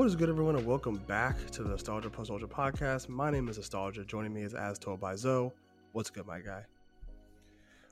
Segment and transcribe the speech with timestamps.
[0.00, 3.10] What is good, everyone, and welcome back to the Nostalgia Plus Ultra podcast.
[3.10, 4.02] My name is Nostalgia.
[4.02, 5.50] Joining me is As Told by Zoe.
[5.92, 6.64] What's good, my guy?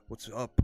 [0.07, 0.59] What's up?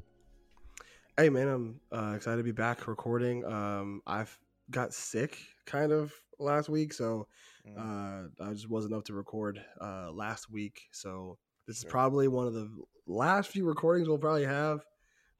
[1.19, 3.45] Hey, man, I'm uh, excited to be back recording.
[3.45, 4.35] Um, I've
[4.71, 7.29] got sick kind of last week, so
[7.69, 7.77] Mm.
[8.41, 10.81] uh, I just wasn't up to record uh, last week.
[10.93, 12.71] So this is probably one of the
[13.07, 14.83] last few recordings we'll probably have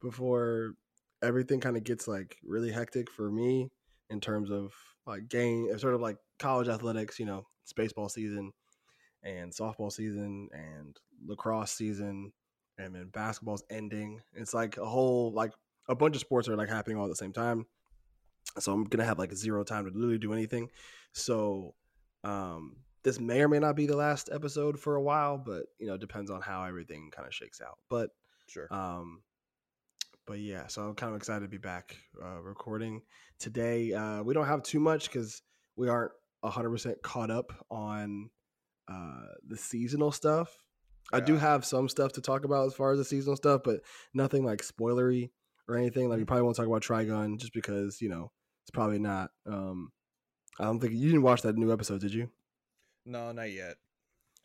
[0.03, 0.75] before
[1.23, 3.71] everything kind of gets like really hectic for me
[4.11, 4.75] in terms of
[5.07, 7.19] like game, sort of like college athletics.
[7.19, 8.53] You know, it's baseball season
[9.23, 12.33] and softball season and lacrosse season,
[12.79, 14.21] and then basketball's ending.
[14.35, 15.53] It's like a whole like
[15.89, 17.67] a bunch of sports are like happening all at the same time.
[18.59, 20.71] So I'm gonna have like zero time to literally do anything.
[21.13, 21.75] So
[22.23, 25.87] um this may or may not be the last episode for a while, but you
[25.87, 27.79] know, it depends on how everything kind of shakes out.
[27.91, 28.11] But
[28.47, 28.67] Sure.
[28.71, 29.23] um
[30.27, 33.03] but yeah, so I'm kind of excited to be back uh recording
[33.39, 33.93] today.
[33.93, 35.43] Uh we don't have too much cuz
[35.77, 36.13] we aren't
[36.45, 38.31] 100% caught up on
[38.89, 40.57] uh the seasonal stuff.
[41.13, 43.81] I do have some stuff to talk about as far as the seasonal stuff, but
[44.15, 45.31] nothing like spoilery
[45.69, 46.09] or anything.
[46.09, 46.29] Like we Mhm.
[46.29, 49.93] probably won't talk about Trigun just because, you know, it's probably not um
[50.59, 52.31] I don't think you didn't watch that new episode, did you?
[53.07, 53.77] no, not yet.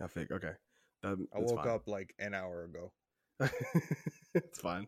[0.01, 0.53] I think okay.
[1.01, 1.67] That, I woke fine.
[1.69, 2.91] up like an hour ago.
[4.33, 4.87] it's fine.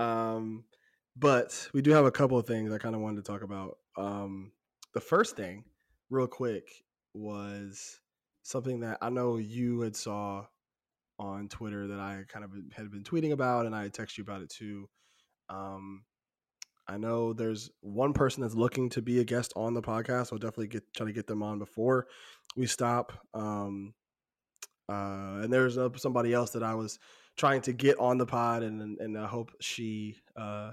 [0.00, 0.64] Um,
[1.16, 3.76] but we do have a couple of things I kind of wanted to talk about.
[3.96, 4.52] Um,
[4.94, 5.64] the first thing,
[6.08, 6.68] real quick,
[7.12, 8.00] was
[8.42, 10.46] something that I know you had saw
[11.18, 14.40] on Twitter that I kind of had been tweeting about, and I texted you about
[14.40, 14.88] it too.
[15.50, 16.04] Um,
[16.88, 20.32] I know there's one person that's looking to be a guest on the podcast.
[20.32, 22.06] I'll definitely get try to get them on before
[22.56, 23.12] we stop.
[23.34, 23.92] Um,
[24.88, 26.98] uh, and there's uh, somebody else that I was
[27.36, 30.72] trying to get on the pod, and and, I hope she, uh,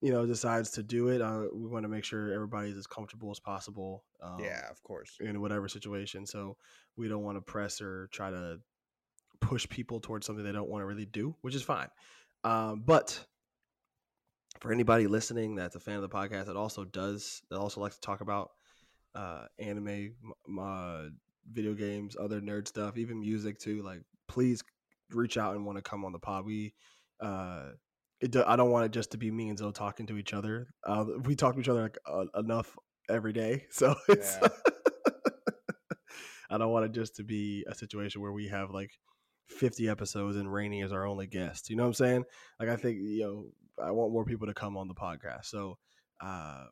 [0.00, 1.20] you know, decides to do it.
[1.20, 4.04] Uh, we want to make sure everybody's as comfortable as possible.
[4.22, 5.16] Um, yeah, of course.
[5.20, 6.26] in whatever situation.
[6.26, 6.56] So
[6.96, 8.58] we don't want to press or try to
[9.40, 11.88] push people towards something they don't want to really do, which is fine.
[12.44, 13.24] Um, but
[14.60, 17.96] for anybody listening that's a fan of the podcast that also does that also likes
[17.96, 18.50] to talk about
[19.14, 20.14] uh, anime,
[20.48, 21.02] m- uh,
[21.50, 24.62] video games, other nerd stuff, even music too, like please
[25.14, 26.44] reach out and want to come on the pod.
[26.44, 26.74] We
[27.20, 27.70] uh,
[28.20, 30.68] it, I don't want it just to be me and Zoe talking to each other.
[30.86, 32.76] Uh, we talk to each other like, uh, enough
[33.08, 34.38] every day, so it's.
[34.40, 34.48] Yeah.
[36.50, 38.90] I don't want it just to be a situation where we have like
[39.48, 41.70] 50 episodes and Rainy is our only guest.
[41.70, 42.24] You know what I'm saying?
[42.60, 43.46] Like I think you know
[43.82, 45.46] I want more people to come on the podcast.
[45.46, 45.78] So,
[46.20, 46.68] um,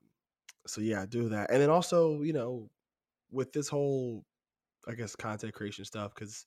[0.67, 2.69] so yeah, do that, and then also you know
[3.31, 4.25] with this whole
[4.87, 6.45] I guess content creation stuff because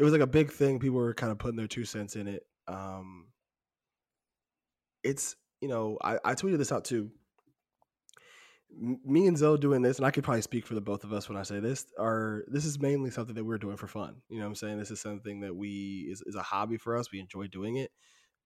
[0.00, 0.78] it was like a big thing.
[0.80, 2.42] People were kind of putting their two cents in it.
[2.66, 3.26] Um,
[5.04, 7.10] it's you know I, I tweeted this out too.
[8.82, 11.12] M- Me and Zoe doing this, and I could probably speak for the both of
[11.12, 11.84] us when I say this.
[11.98, 14.22] Are this is mainly something that we're doing for fun.
[14.30, 14.78] You know what I'm saying?
[14.78, 17.12] This is something that we is, is a hobby for us.
[17.12, 17.90] We enjoy doing it.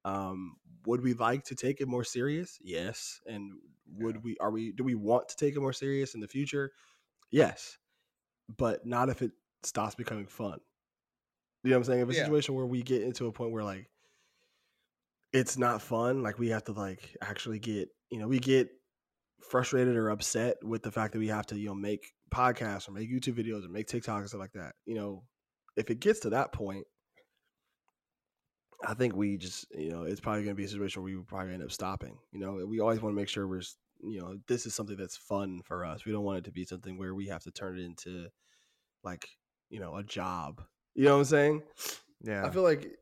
[0.04, 0.56] Um,
[0.86, 2.58] would we like to take it more serious?
[2.62, 3.20] Yes.
[3.26, 3.52] And
[3.98, 4.20] would Yeah.
[4.24, 6.72] we are we do we want to take it more serious in the future?
[7.30, 7.78] Yes.
[8.58, 9.30] But not if it
[9.62, 10.58] stops becoming fun.
[11.64, 12.00] You know what I'm saying?
[12.02, 12.24] If a Yeah.
[12.24, 13.90] situation where we get into a point where like
[15.32, 18.70] it's not fun, like we have to like actually get, you know, we get
[19.42, 22.92] frustrated or upset with the fact that we have to, you know, make podcasts or
[22.92, 24.74] make YouTube videos or make TikToks and stuff like that.
[24.86, 25.24] You know,
[25.76, 26.86] if it gets to that point,
[28.86, 31.22] I think we just, you know, it's probably going to be a situation where we
[31.24, 32.18] probably end up stopping.
[32.32, 33.62] You know, we always want to make sure we're,
[34.02, 36.04] you know, this is something that's fun for us.
[36.04, 38.28] We don't want it to be something where we have to turn it into
[39.02, 39.28] like,
[39.70, 40.62] you know, a job.
[40.94, 41.62] You know what I'm saying?
[42.22, 42.46] Yeah.
[42.46, 42.96] I feel like,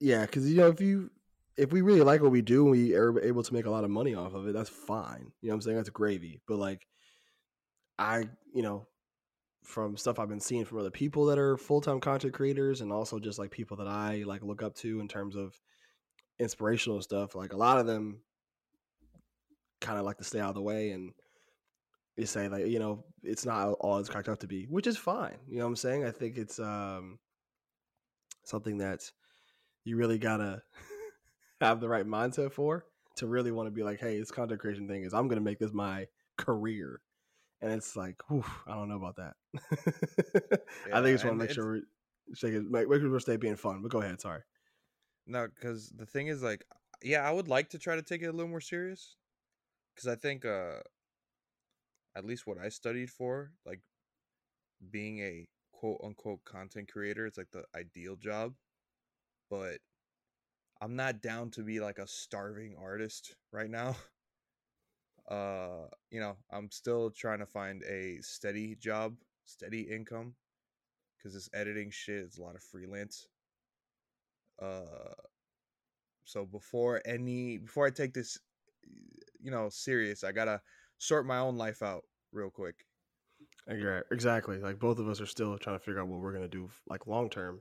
[0.00, 1.10] yeah, because you know, if you
[1.56, 3.82] if we really like what we do and we are able to make a lot
[3.82, 5.32] of money off of it, that's fine.
[5.42, 5.76] You know what I'm saying?
[5.76, 6.40] That's gravy.
[6.46, 6.86] But like,
[7.98, 8.86] I, you know,
[9.64, 12.92] from stuff I've been seeing from other people that are full time content creators and
[12.92, 15.60] also just like people that I like look up to in terms of
[16.38, 18.20] inspirational stuff, like a lot of them
[19.80, 21.12] kind of like to stay out of the way and
[22.18, 24.96] they say like you know it's not all it's cracked up to be which is
[24.98, 26.04] fine you know what i'm saying?
[26.04, 27.18] I think it's um
[28.44, 29.10] something that
[29.84, 30.62] you really gotta
[31.60, 32.84] have the right mindset for
[33.16, 35.58] to really want to be like hey this content creation thing is i'm gonna make
[35.58, 36.06] this my
[36.36, 37.00] career.
[37.60, 39.34] And it's like whew, i don't know about that.
[40.92, 41.82] I think Yeah, just want to make it's- sure
[42.42, 44.42] we're make, make sure we're stay being fun but go ahead sorry.
[45.26, 46.64] No, because the thing is, like,
[47.02, 49.16] yeah, I would like to try to take it a little more serious.
[49.94, 50.78] Because I think, uh,
[52.18, 53.80] at least what I studied for, like,
[54.90, 58.54] being a quote unquote content creator, it's like the ideal job.
[59.48, 59.78] But
[60.80, 63.96] I'm not down to be like a starving artist right now.
[65.30, 69.14] uh, you know, I'm still trying to find a steady job,
[69.44, 70.34] steady income,
[71.16, 73.28] because this editing shit is a lot of freelance.
[74.60, 75.14] Uh,
[76.24, 78.38] so before any before I take this,
[79.40, 80.60] you know, serious, I gotta
[80.98, 82.84] sort my own life out real quick.
[84.10, 84.58] Exactly.
[84.58, 87.06] Like both of us are still trying to figure out what we're gonna do, like
[87.06, 87.60] long term,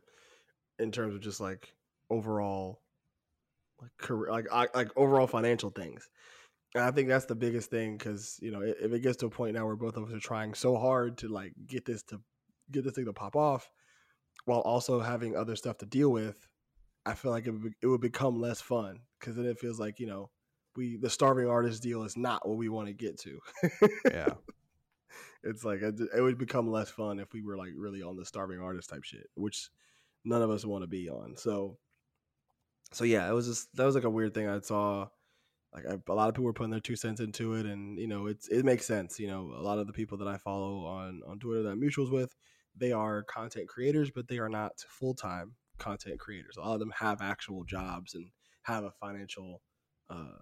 [0.79, 1.73] in terms of just like
[2.09, 2.81] overall,
[3.81, 6.09] like career, like I, like overall financial things.
[6.75, 9.29] And I think that's the biggest thing because you know if it gets to a
[9.29, 12.21] point now where both of us are trying so hard to like get this to
[12.71, 13.69] get this thing to pop off,
[14.45, 16.47] while also having other stuff to deal with,
[17.05, 19.99] I feel like it would, it would become less fun because then it feels like
[19.99, 20.29] you know
[20.75, 23.39] we the starving artist deal is not what we want to get to.
[24.11, 24.33] Yeah.
[25.43, 28.59] it's like it, would become less fun if we were like really on the starving
[28.59, 29.69] artist type shit, which
[30.25, 31.35] none of us want to be on.
[31.37, 31.77] So,
[32.91, 35.07] so yeah, it was just that was like a weird thing I saw.
[35.73, 38.07] Like I, a lot of people were putting their two cents into it, and you
[38.07, 39.19] know, it's it makes sense.
[39.19, 41.81] You know, a lot of the people that I follow on on Twitter that I'm
[41.81, 42.35] mutuals with,
[42.75, 46.57] they are content creators, but they are not full time content creators.
[46.57, 48.31] A lot of them have actual jobs and
[48.63, 49.61] have a financial.
[50.09, 50.39] Uh,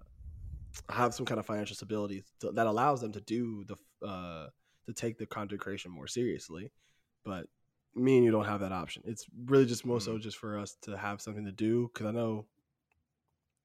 [0.89, 4.47] have some kind of financial stability to, that allows them to do the uh,
[4.85, 6.71] to take the content creation more seriously.
[7.23, 7.47] But
[7.95, 9.03] me and you don't have that option.
[9.05, 12.11] It's really just more so just for us to have something to do because I
[12.11, 12.45] know,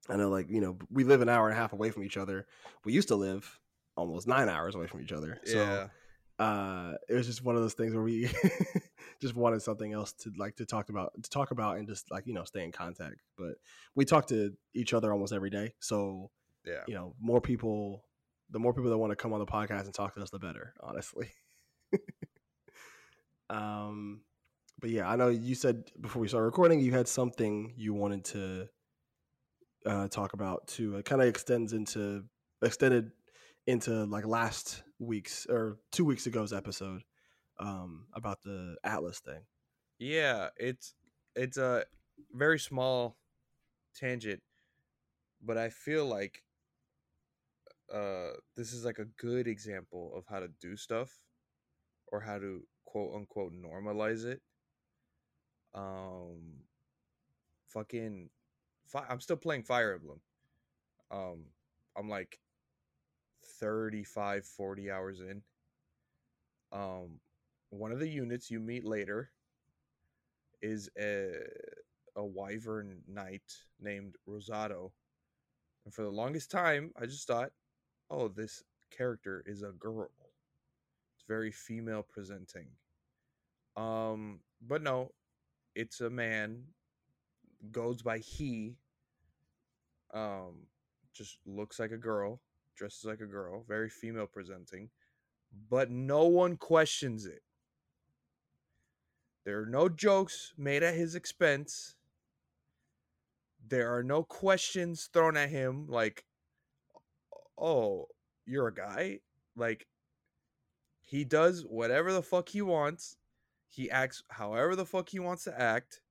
[0.09, 2.17] I know, like you know, we live an hour and a half away from each
[2.17, 2.47] other.
[2.85, 3.59] We used to live
[3.97, 5.39] almost nine hours away from each other.
[5.43, 6.43] So yeah.
[6.43, 8.29] uh, it was just one of those things where we
[9.21, 12.25] just wanted something else to like to talk about to talk about and just like
[12.25, 13.17] you know stay in contact.
[13.37, 13.55] But
[13.95, 16.31] we talk to each other almost every day, so
[16.65, 16.83] Yeah.
[16.87, 18.05] you know, more people,
[18.49, 20.39] the more people that want to come on the podcast and talk to us, the
[20.39, 21.29] better, honestly.
[23.49, 24.21] um,
[24.79, 28.25] but yeah, I know you said before we started recording, you had something you wanted
[28.25, 28.67] to
[29.85, 30.97] uh, talk about too.
[30.97, 32.23] It kind of extends into
[32.61, 33.11] extended
[33.67, 37.03] into like last week's or two weeks ago's episode
[37.59, 39.41] um, about the Atlus thing.
[39.99, 40.93] Yeah, it's
[41.35, 41.85] it's a
[42.33, 43.17] very small
[43.95, 44.41] tangent,
[45.41, 46.43] but I feel like
[47.93, 51.19] uh this is like a good example of how to do stuff
[52.07, 54.41] or how to quote unquote normalize it.
[55.73, 56.63] Um
[57.69, 58.29] fucking
[58.87, 60.21] fi- I'm still playing Fire Emblem.
[61.11, 61.45] Um
[61.97, 62.39] I'm like
[63.59, 65.41] 35 40 hours in.
[66.71, 67.19] Um
[67.69, 69.31] one of the units you meet later
[70.61, 71.31] is a
[72.15, 74.91] a wyvern knight named Rosado.
[75.85, 77.51] And for the longest time, I just thought,
[78.11, 78.63] oh, this
[78.95, 80.09] character is a girl.
[81.15, 82.67] It's very female presenting.
[83.77, 85.11] Um, but no,
[85.75, 86.63] it's a man,
[87.71, 88.75] goes by he.
[90.13, 90.67] Um,
[91.13, 92.41] just looks like a girl,
[92.75, 94.89] dresses like a girl, very female presenting,
[95.69, 97.41] but no one questions it.
[99.45, 101.95] There are no jokes made at his expense.
[103.65, 106.25] There are no questions thrown at him like,
[107.57, 108.07] oh,
[108.45, 109.19] you're a guy?
[109.55, 109.87] Like,
[111.01, 113.17] he does whatever the fuck he wants.
[113.67, 116.01] He acts however the fuck he wants to act.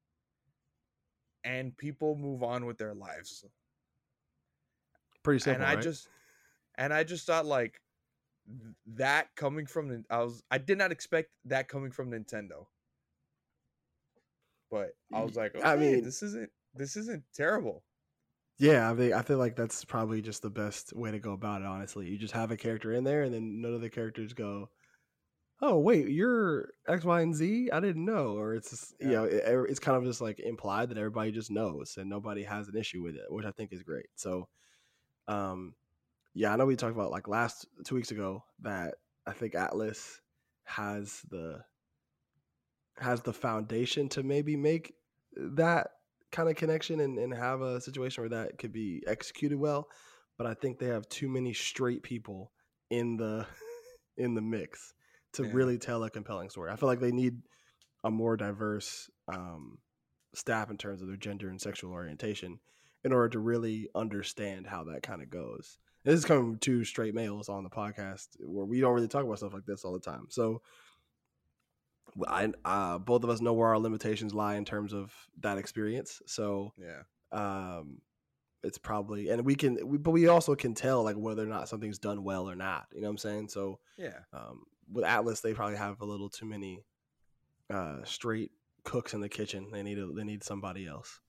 [1.45, 3.45] And people move on with their lives.
[5.23, 5.83] Pretty simple, and I right?
[5.83, 6.09] just
[6.77, 7.81] and I just thought like
[8.95, 12.67] that coming from I was I did not expect that coming from Nintendo.
[14.71, 17.83] But I was like, okay, I mean- this isn't this isn't terrible.
[18.61, 21.63] Yeah, I think I feel like that's probably just the best way to go about
[21.63, 21.67] it.
[21.67, 24.71] Honestly, you just have a character in there, and then none of the characters go,
[25.61, 29.17] "Oh, wait, you're X, Y, and Z." I didn't know, or it's just, you Yeah.
[29.17, 32.69] know, it, it's kind of just like implied that everybody just knows, and nobody has
[32.69, 34.09] an issue with it, which I think is great.
[34.17, 34.49] So,
[35.29, 35.77] um,
[36.35, 40.21] yeah, I know we talked about like last two weeks ago that I think Atlus
[40.65, 41.65] has the
[42.97, 44.95] has the foundation to maybe make
[45.33, 45.93] that
[46.33, 49.89] kind of connection and, and have a situation where that could be executed well.
[50.39, 52.53] But I think they have too many straight people
[52.91, 53.47] in the
[54.17, 54.95] in the mix
[55.35, 55.51] to Yeah.
[55.53, 56.71] really tell a compelling story.
[56.71, 57.43] I feel like they need
[58.05, 59.79] a more diverse um,
[60.35, 62.59] staff in terms of their gender and sexual orientation
[63.05, 65.79] in order to really understand how that kind of goes.
[66.05, 69.09] And this is coming from two straight males on the podcast where we don't really
[69.09, 70.27] talk about stuff like this all the time.
[70.29, 70.63] So
[72.27, 76.21] I, uh, both of us know where our limitations lie in terms of that experience.
[76.27, 77.03] So Yeah.
[77.33, 78.01] um,
[78.63, 81.69] it's probably, and we can, we, but we also can tell like whether or not
[81.69, 82.89] something's done well or not.
[82.93, 83.49] You know what I'm saying?
[83.49, 84.19] So Yeah.
[84.33, 86.85] um, with Atlus, they probably have a little too many
[87.71, 88.51] uh, straight
[88.85, 89.71] cooks in the kitchen.
[89.73, 91.21] They need a, they need somebody else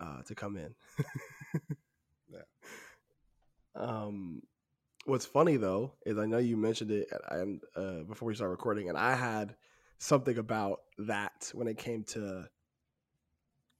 [0.00, 0.74] uh, to come in.
[2.30, 2.42] Yeah.
[3.74, 4.42] Um,
[5.04, 8.88] what's funny though is I know you mentioned it and uh, before we start recording,
[8.88, 9.54] and I had
[9.98, 12.46] something about that when it came to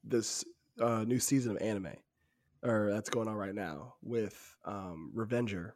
[0.05, 0.45] this
[0.81, 1.95] uh, new season of anime,
[2.63, 5.75] or that's going on right now with um, Revenger,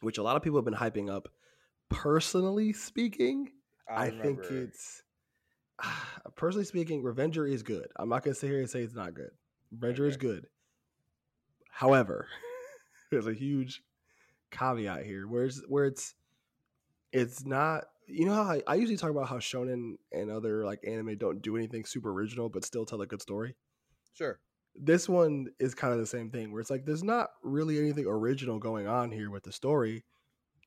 [0.00, 1.28] which a lot of people have been hyping up.
[1.88, 3.50] Personally speaking,
[3.88, 5.02] I, I think it's
[6.36, 7.88] personally speaking, Revenger is good.
[7.96, 9.30] I'm not gonna sit here and say it's not good.
[9.72, 10.10] Revenger okay.
[10.10, 10.46] is good.
[11.70, 12.28] However,
[13.10, 13.82] there's a huge
[14.50, 16.14] caveat here, where it's where it's
[17.12, 17.84] it's not.
[18.06, 21.42] You know how I, I usually talk about how shonen and other like anime don't
[21.42, 23.56] do anything super original, but still tell a good story.
[24.14, 24.38] Sure.
[24.74, 28.06] This one is kind of the same thing, where it's like there's not really anything
[28.06, 30.04] original going on here with the story,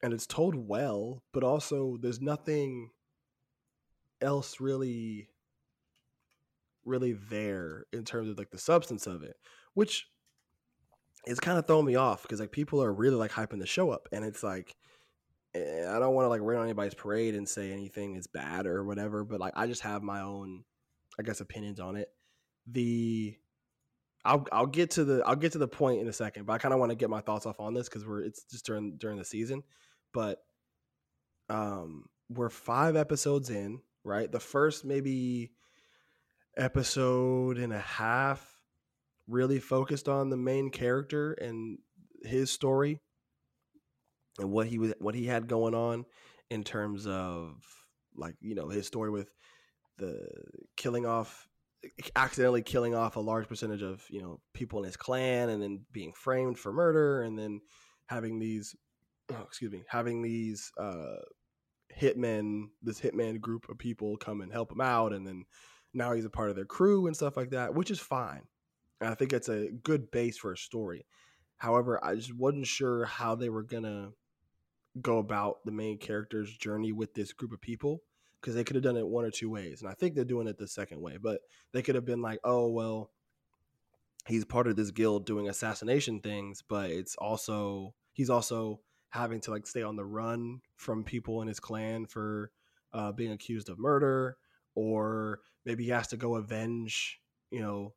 [0.01, 2.89] and it's told well, but also there's nothing
[4.21, 5.29] else really
[6.85, 9.35] really there in terms of like the substance of it
[9.73, 10.07] which
[11.25, 13.89] is kind of throwing me off because like people are really like hyping the show
[13.89, 14.75] up and it's like
[15.55, 18.83] i don't want to like rain on anybody's parade and say anything is bad or
[18.83, 20.63] whatever but like i just have my own
[21.19, 22.09] i guess opinions on it.
[22.67, 23.37] The
[24.23, 26.57] I'll I'll get to the I'll get to the point in a second, but I
[26.57, 28.97] kind of want to get my thoughts off on this because we're it's just during
[28.97, 29.63] during the season,
[30.13, 30.39] but
[31.49, 34.31] um we're five episodes in right?
[34.31, 35.51] The first maybe
[36.57, 38.59] episode and a half
[39.27, 41.79] really focused on the main character and
[42.23, 43.01] his story
[44.39, 46.05] and what he was what he had going on
[46.49, 47.55] in terms of
[48.15, 49.29] like you know his story with
[49.97, 50.27] the
[50.77, 51.47] killing off
[52.15, 55.85] accidentally killing off a large percentage of you know people in his clan and then
[55.91, 57.59] being framed for murder and then
[58.07, 58.75] having these
[59.31, 61.17] oh, excuse me having these uh
[61.99, 65.45] hitmen, this hitman group of people come and help him out, and then
[65.93, 68.41] now he's a part of their crew and stuff like that, which is fine.
[69.01, 71.05] And I think it's a good base for a story.
[71.57, 74.11] However, I just wasn't sure how they were gonna
[75.01, 78.01] go about the main character's journey with this group of people
[78.39, 80.47] because they could have done it one or two ways, and I think they're doing
[80.47, 81.17] it the second way.
[81.21, 83.11] But they could have been like, "Oh well,
[84.27, 89.51] he's part of this guild doing assassination things, but it's also he's also having to
[89.51, 92.51] like stay on the run from people in his clan for
[92.93, 94.37] uh, being accused of murder,
[94.75, 97.19] or maybe he has to go avenge,
[97.51, 97.93] you know,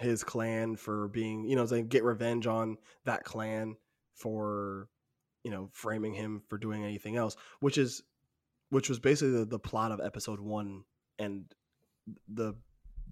[0.00, 3.76] his clan for being, you know, like get revenge on that clan
[4.14, 4.88] for,
[5.46, 8.02] you know, framing him for doing anything else, which is,
[8.70, 10.82] which was basically the, the plot of episode one
[11.20, 11.44] and
[12.26, 12.52] the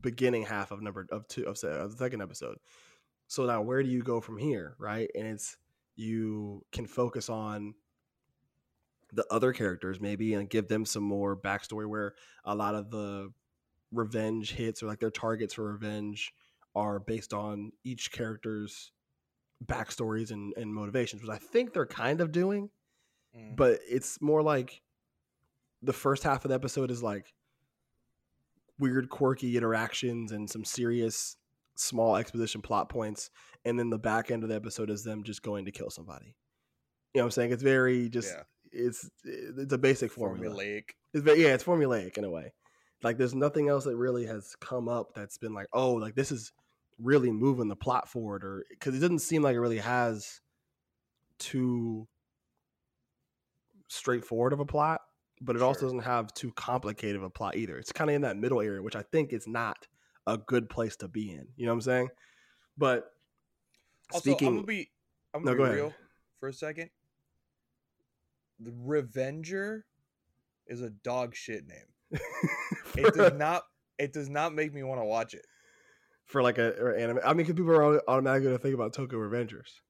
[0.01, 2.57] beginning half of number of two of, of the second episode.
[3.29, 5.09] So now where do you go from here, right?
[5.15, 5.57] And it's
[5.95, 7.75] you can focus on
[9.13, 12.15] the other characters maybe and give them some more backstory where
[12.45, 13.31] a lot of the
[13.93, 16.33] revenge hits or like their targets for revenge
[16.75, 18.91] are based on each character's
[19.65, 22.71] backstories and, and motivations, which I think they're kind of doing.
[23.37, 23.57] Mm.
[23.57, 24.83] But it's more like
[25.83, 27.33] the first half of the episode is like
[28.79, 31.37] weird, quirky interactions and some serious
[31.77, 33.31] small exposition plot points,
[33.65, 36.37] and then the back end of the episode is them just going to kill somebody.
[37.13, 37.53] You know what I'm saying?
[37.53, 38.81] It's very just yeah.
[38.81, 40.55] it's it's a basic formula.
[40.55, 40.85] Formulaic.
[41.13, 42.53] It's very, yeah, it's formulaic in a way.
[43.03, 46.33] Like there's nothing else that really has come up that's been like, oh, like this
[46.33, 46.53] is
[47.01, 50.41] really moving the plot forward, or because it doesn't seem like it really has
[51.39, 52.07] too
[53.89, 55.01] straightforward of a plot,
[55.41, 55.69] but it sure.
[55.69, 57.79] also doesn't have too complicated of a plot either.
[57.79, 59.87] It's kind of in that middle area, which I think is not
[60.27, 61.47] a good place to be in.
[61.57, 62.09] You know what I'm saying?
[62.77, 63.05] But
[64.13, 64.91] also, speaking, I'm gonna be,
[65.33, 65.95] I'm gonna no, be real ahead.
[66.41, 66.91] for a second.
[68.61, 69.85] The Revenger
[70.67, 72.21] is a dog shit name.
[72.97, 73.65] it does not.
[73.99, 75.47] It does not make me want to watch it.
[76.27, 79.19] For like a or anime, I mean, because people are automatically gonna think about Tokyo
[79.19, 79.81] Revengers.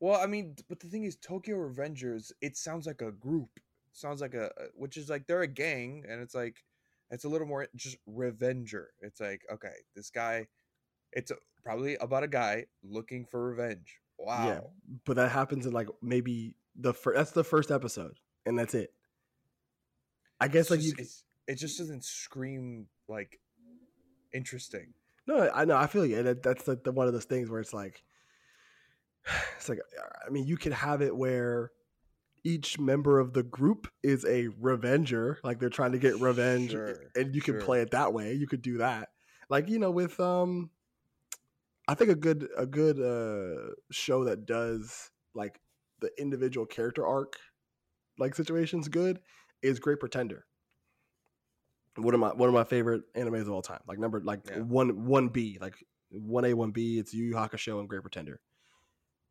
[0.00, 2.32] Well, I mean, but the thing is, Tokyo Revengers.
[2.40, 3.50] It sounds like a group.
[3.92, 6.56] sounds like a, which is like they're a gang, and it's like
[7.10, 8.90] it's a little more just revenger.
[9.00, 10.48] It's like, okay, this guy,
[11.12, 11.30] it's
[11.62, 14.00] probably about a guy looking for revenge.
[14.18, 14.46] Wow.
[14.46, 14.60] Yeah,
[15.04, 17.16] but that happens in like maybe the first.
[17.16, 18.92] That's the first episode, and that's it.
[20.40, 21.52] I guess it's like just, you.
[21.54, 23.38] it just doesn't scream like
[24.34, 24.94] interesting.
[25.26, 25.76] No, I know.
[25.76, 26.22] I feel you.
[26.22, 28.02] That, that's the, the one of those things where it's like,
[29.56, 29.78] it's like,
[30.26, 31.70] I mean, you could have it where
[32.44, 36.96] each member of the group is a revenger like they're trying to get revenge sure,
[37.14, 37.62] and you can sure.
[37.62, 39.10] play it that way you could do that
[39.48, 40.70] like you know with um
[41.86, 45.60] i think a good a good uh show that does like
[46.00, 47.36] the individual character arc
[48.18, 49.20] like situations good
[49.62, 50.44] is great pretender
[51.96, 54.58] one of my one of my favorite animes of all time like number like yeah.
[54.58, 55.74] one one b like
[56.10, 58.40] one a one b it's yu yu hakusho and great pretender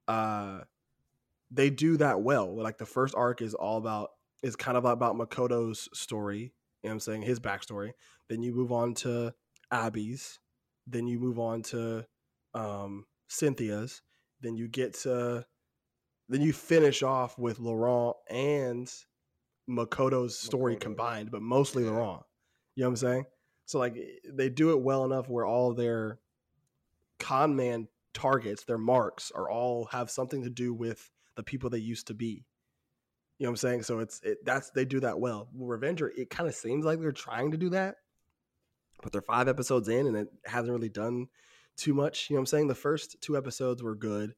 [0.07, 0.59] uh
[1.51, 2.55] they do that well.
[2.55, 6.53] Like the first arc is all about is kind of about Makoto's story.
[6.81, 7.21] You know what I'm saying?
[7.23, 7.91] His backstory.
[8.29, 9.33] Then you move on to
[9.69, 10.39] Abby's.
[10.87, 12.05] Then you move on to
[12.53, 14.01] um, Cynthia's.
[14.39, 15.45] Then you get to
[16.29, 18.91] then you finish off with Laurent and
[19.69, 20.79] Makoto's story Makoto.
[20.79, 21.91] combined, but mostly Yeah.
[21.91, 22.23] Laurent.
[22.81, 23.25] You know what I'm saying?
[23.67, 26.17] So like eh, they do it well enough where all their
[27.19, 31.77] con man targets, their marks, are all have something to do with the people they
[31.77, 32.43] used to be.
[33.37, 33.83] You know what I'm saying?
[33.83, 35.47] So it's it, that's they do that well.
[35.53, 37.97] Revenger, it kind of seems like they're trying to do that,
[39.03, 41.27] but they're five episodes in and it hasn't really done
[41.77, 42.31] too much.
[42.31, 42.67] You know what I'm saying?
[42.67, 44.33] The first two episodes were good.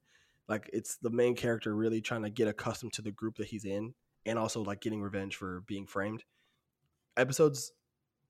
[0.50, 3.64] Like it's the main character really trying to get accustomed to the group that he's
[3.64, 3.94] in
[4.26, 6.26] and also like getting revenge for being framed.
[7.16, 7.72] Episodes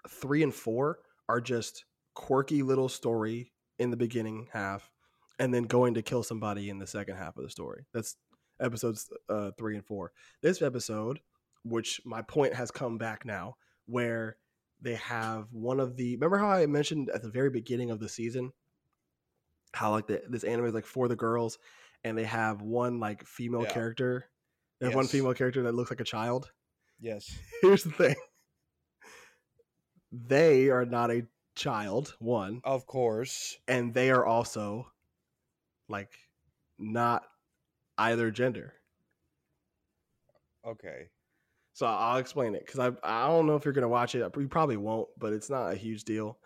[0.09, 4.91] three and four are just quirky little story in the beginning half
[5.39, 7.85] and then going to kill somebody in the second half of the story.
[7.93, 8.15] That's
[8.61, 10.11] episodes uh, three and four.
[10.41, 11.19] This episode,
[11.63, 13.55] which my point has come back now,
[13.87, 14.37] where
[14.81, 16.15] they have one of the.
[16.17, 18.51] Remember how I mentioned at the very beginning of the season
[19.73, 21.57] how like the, this anime is like for the girls,
[22.03, 23.73] and they have one like female Yeah.
[23.73, 24.25] character.
[24.79, 26.51] They have one female character that looks like a child.
[26.99, 27.33] Yes.
[27.61, 28.15] Here's the thing:
[30.13, 32.15] they are not a child.
[32.19, 33.57] One, Of course.
[33.67, 34.87] and they are also
[35.89, 36.11] like
[36.79, 37.23] not
[37.97, 38.73] either gender.
[40.65, 41.09] Okay.
[41.73, 44.19] So I'll explain it because I I don't know if you're gonna watch it.
[44.37, 46.37] You probably won't, but it's not a huge deal.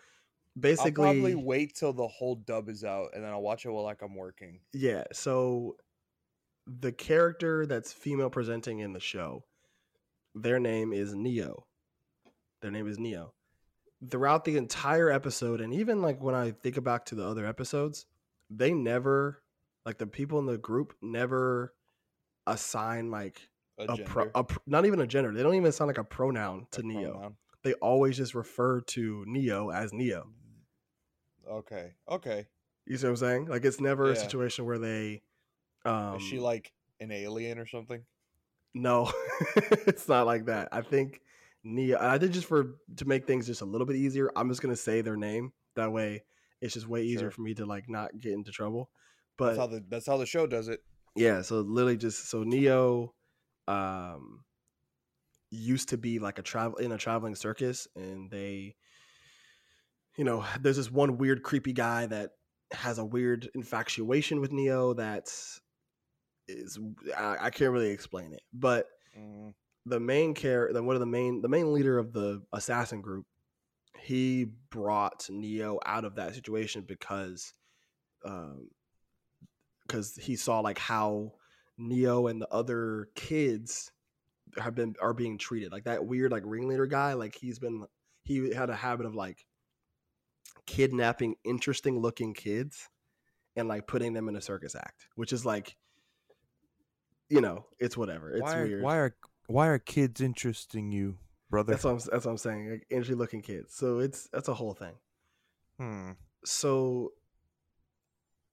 [0.59, 3.69] Basically, I'll probably wait till the whole dub is out and then I'll watch it
[3.69, 4.59] while like I'm working.
[4.73, 5.03] yeah.
[5.11, 5.75] So
[6.65, 9.43] the character that's female presenting in the show,
[10.33, 11.65] their name is Neo.
[12.61, 13.33] Their name is Neo.
[14.09, 18.05] Throughout the entire episode, and even like when I think back to the other episodes,
[18.49, 19.41] they never
[19.85, 21.73] like the people in the group never
[22.45, 25.31] assign like A, a, pro, a pr- not even a gender.
[25.31, 27.11] They don't even sound like a pronoun to a Neo.
[27.13, 27.35] pronoun.
[27.63, 30.27] They always just refer to Neo as Neo.
[31.49, 31.93] Okay.
[32.09, 32.47] Okay.
[32.85, 33.45] You see what I'm saying?
[33.47, 35.21] Like it's never a situation where they
[35.85, 38.03] um Is she like an alien or something?
[38.73, 39.11] No,
[39.55, 40.69] it's not like that.
[40.71, 41.21] I think
[41.67, 41.97] Neo.
[41.99, 44.75] I think just for to make things just a little bit easier, I'm just gonna
[44.75, 45.51] say their name.
[45.75, 46.23] That way,
[46.61, 47.31] it's just way easier Sure.
[47.31, 48.89] for me to like not get into trouble.
[49.39, 50.79] That's how But the that's how the show does it.
[51.15, 53.13] yeah, so literally just so Neo,
[53.67, 54.43] um,
[55.51, 58.75] used to be like a travel in a traveling circus, and they,
[60.17, 62.31] you know, there's this one weird creepy guy that
[62.71, 65.27] has a weird infatuation with Neo that
[66.47, 66.79] is
[67.15, 69.53] I, I can't really explain it, but Mm,
[69.89, 73.25] the main care then one of the main the main leader of the assassin group
[73.99, 77.53] he brought neo out of that situation because
[78.25, 78.69] um
[79.87, 81.31] because he saw like how
[81.77, 83.91] neo and the other kids
[84.57, 85.71] have been are being treated.
[85.71, 87.85] Like that weird like ringleader guy like he's been
[88.23, 89.45] he had a habit of like
[90.65, 92.89] kidnapping interesting looking kids
[93.55, 95.77] and like putting them in a circus act which is like
[97.29, 98.31] you know it's whatever.
[98.31, 98.83] It's why, weird.
[98.83, 99.15] why are
[99.47, 101.17] why are kids interesting you,
[101.49, 101.71] brother?
[101.73, 102.69] That's what I'm, that's what I'm saying.
[102.69, 103.73] Like interesting looking kids.
[103.73, 104.93] So it's that's a whole thing.
[105.79, 106.11] hmm.
[106.45, 107.13] So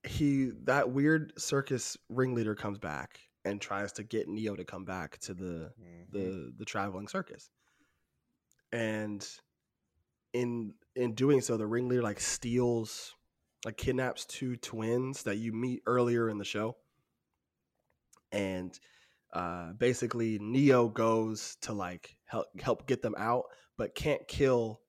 [0.03, 5.17] he that weird circus ringleader comes back and tries to get Neo to come back
[5.19, 6.11] to the mhm.
[6.11, 7.49] the the traveling circus.
[8.71, 9.25] And
[10.33, 13.13] in in doing so, the ringleader like steals
[13.65, 16.77] like kidnaps two twins that you meet earlier in the show.
[18.31, 18.77] And
[19.35, 23.43] uh basically Neo goes to like help help get them out,
[23.77, 24.81] but can't kill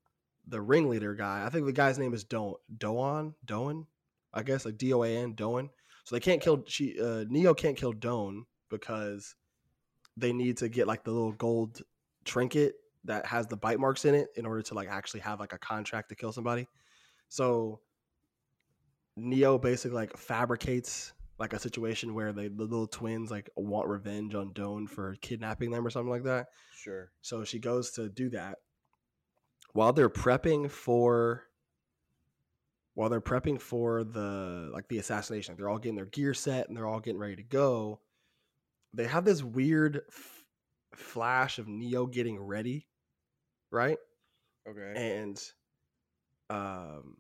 [0.47, 1.45] the ringleader guy.
[1.45, 3.87] I think the guy's name is Don Doan Doan,
[4.33, 5.71] I guess like D O A N Doan.
[6.05, 9.35] So they can't kill she uh Neo can't kill Doan because
[10.17, 11.83] they need to get like the little gold
[12.25, 15.53] trinket that has the bite marks in it in order to like actually have like
[15.53, 16.67] a contract to kill somebody.
[17.29, 17.81] So
[19.17, 24.35] Neo basically like fabricates like a situation where they, the little twins like want revenge
[24.35, 26.47] on Doan for kidnapping them or something like that.
[26.75, 27.11] Sure.
[27.23, 28.59] So she goes to do that
[29.73, 31.43] while they're prepping for
[32.95, 35.55] while they're prepping for the like the assassination.
[35.57, 38.01] They're all getting their gear set and they're all getting ready to go.
[38.95, 40.45] They have this weird f-
[40.95, 42.87] flash of Neo getting ready,
[43.71, 43.99] right?
[44.69, 44.93] Okay.
[44.97, 45.41] and
[46.51, 47.17] um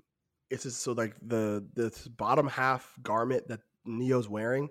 [0.50, 4.68] it's just so like the this bottom half garment that neo's wearing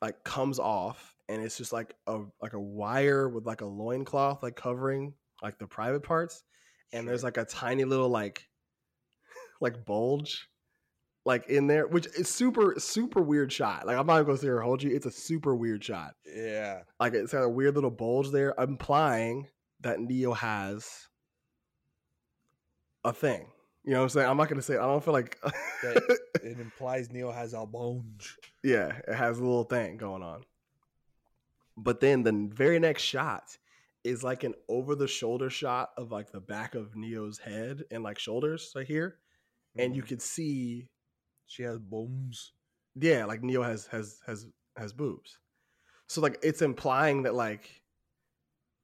[0.00, 4.42] like comes off and it's just like a like a wire with like a loincloth
[4.42, 6.42] like covering like the private parts
[6.92, 8.48] and there's like a tiny little like
[9.60, 10.48] like bulge
[11.28, 13.86] like in there, which is super super weird shot.
[13.86, 14.96] Like I'm not gonna sit here and hold you.
[14.96, 16.14] It's a super weird shot.
[16.24, 16.80] Yeah.
[16.98, 19.46] Like it's got a weird little bulge there, implying
[19.82, 21.08] that Neo has
[23.04, 23.46] a thing.
[23.88, 24.28] You know what I'm saying?
[24.28, 24.76] I'm not gonna say.
[24.76, 25.38] I don't feel like.
[25.82, 28.36] That it implies Neo has a bunch.
[28.62, 30.42] yeah, it has a little thing going on.
[31.76, 33.56] But then the very next shot
[34.04, 38.02] is like an over the shoulder shot of like the back of Neo's head and
[38.02, 39.18] like shoulders right here,
[39.76, 40.08] and you Mhm.
[40.08, 40.88] can see
[41.46, 42.52] She has booms.
[42.94, 44.46] yeah, like Neo has has has
[44.76, 45.38] has boobs.
[46.08, 47.70] So like it's implying that like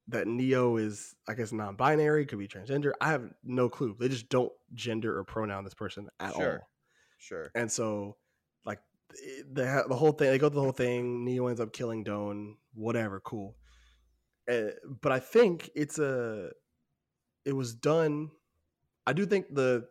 [0.08, 2.92] that Neo is I guess non-binary, could be transgender.
[3.00, 3.96] I have no clue.
[3.98, 6.52] They just don't gender or pronoun this person at Sure.
[6.60, 6.68] all.
[7.18, 7.50] Sure.
[7.54, 8.16] And so
[8.64, 8.80] like
[9.50, 11.24] the the whole thing, they go through the whole thing.
[11.24, 12.56] Neo ends up killing Doan.
[12.74, 13.56] Whatever, cool.
[14.50, 16.50] Uh, but I think it's a.
[17.46, 18.30] It was done.
[19.06, 19.86] I do think the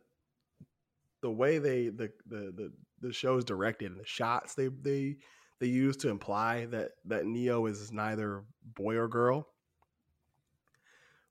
[1.21, 5.17] the way they the the the, the show is directed and the shots they they
[5.60, 8.43] they use to imply that that Neo is neither
[8.76, 9.47] boy or girl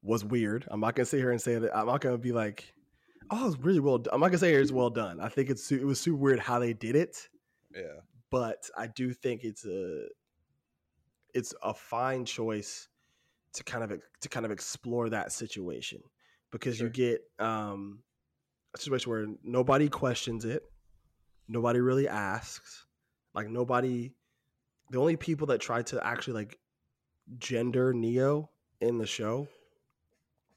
[0.03, 0.67] was weird.
[0.71, 1.77] I'm not gonna sit here and say that.
[1.77, 2.75] I'm not gonna be like,
[3.31, 3.99] oh, it's really well.
[3.99, 4.13] Done.
[4.15, 5.21] I'm not gonna say it's well done.
[5.21, 7.29] I think it's it was super weird how they did it,
[7.75, 8.01] Yeah.
[8.31, 10.07] but I do think it's a
[11.35, 12.89] it's a fine choice
[13.55, 16.03] to kind of to kind of explore that situation
[16.51, 16.87] because Sure.
[16.89, 18.03] you get um
[18.75, 20.63] a situation where nobody questions it,
[21.49, 22.87] nobody really asks,
[23.35, 24.15] like nobody.
[24.91, 26.59] The only people that try to actually like
[27.39, 29.49] gender Neo in the show,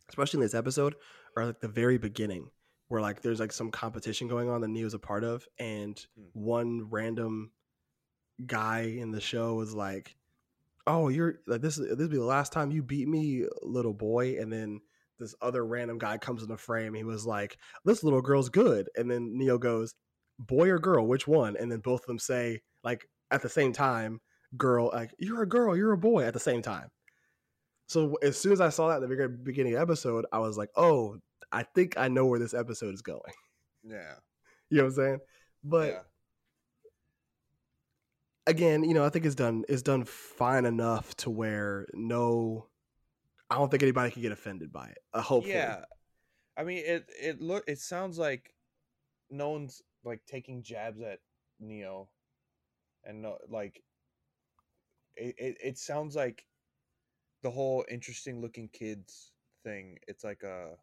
[0.09, 0.95] especially in this episode,
[1.37, 2.49] are like the very beginning
[2.87, 6.23] where like there's like some competition going on that Neo's a part of, and Hmm.
[6.33, 7.51] one random
[8.45, 10.15] guy in the show is like,
[10.87, 11.77] "Oh, you're like this.
[11.77, 14.81] This will be the last time you beat me, little boy." And then
[15.19, 16.93] this other random guy comes in the frame.
[16.93, 19.95] He was like, "This little girl's good," and then Neo goes,
[20.39, 21.07] "Boy or girl?
[21.07, 24.21] Which one?" And then both of them say like at the same time,
[24.57, 26.89] "Girl, like you're a girl, you're a boy," at the same time.
[27.87, 30.39] So as soon as I saw that at the very beginning of the episode, I
[30.39, 31.19] was like, "Oh,
[31.51, 33.21] I think I know where this episode is going."
[33.83, 34.15] Yeah.
[34.71, 35.19] You know what I'm saying?
[35.63, 35.99] But yeah.
[38.47, 42.67] again, you know, I think it's done it's done fine enough to where no,
[43.47, 44.97] I don't think anybody can get offended by it.
[45.13, 45.85] Uh, hopefully, Yeah.
[46.57, 48.55] I mean, it it look it sounds like
[49.29, 51.19] no one's like taking jabs at
[51.59, 52.09] Neo,
[53.03, 53.83] and no like
[55.15, 56.43] it it, it sounds like
[57.43, 59.31] the whole interesting looking kids
[59.63, 59.97] thing.
[60.07, 60.75] It's like a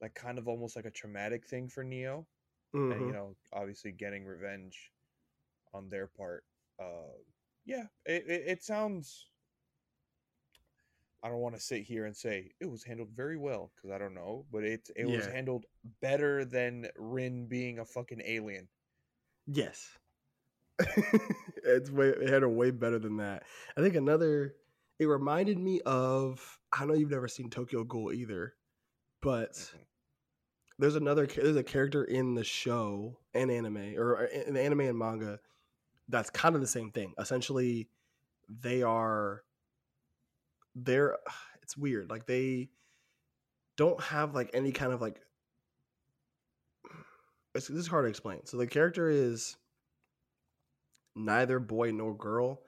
[0.00, 2.26] like kind of almost like a traumatic thing for Neo,
[2.90, 3.06] and Mhm.
[3.06, 4.92] you know, obviously getting revenge
[5.74, 6.44] on their part.
[6.80, 7.14] Uh,
[7.64, 9.28] yeah, it, it it sounds.
[11.22, 13.98] I don't want to sit here and say it was handled very well because I
[13.98, 15.66] don't know, but it it was handled
[16.00, 18.68] better than Rin being a fucking alien.
[19.46, 19.98] yes,
[21.64, 23.44] it's way it had a way better than that.
[23.76, 24.54] I think another.
[24.98, 26.58] It reminded me of.
[26.72, 28.54] I know you've never seen Tokyo Ghoul either,
[29.22, 29.72] but
[30.78, 34.80] there's another there's a character in the show and anime or uh, in the anime
[34.80, 35.38] and manga
[36.08, 37.88] that's kind of the same thing essentially
[38.62, 39.42] they are
[40.74, 41.16] they're
[41.62, 42.68] it's weird like they
[43.76, 45.20] don't have like any kind of like
[47.54, 49.56] it's, this is hard to explain so the character is
[51.14, 52.60] neither boy nor girl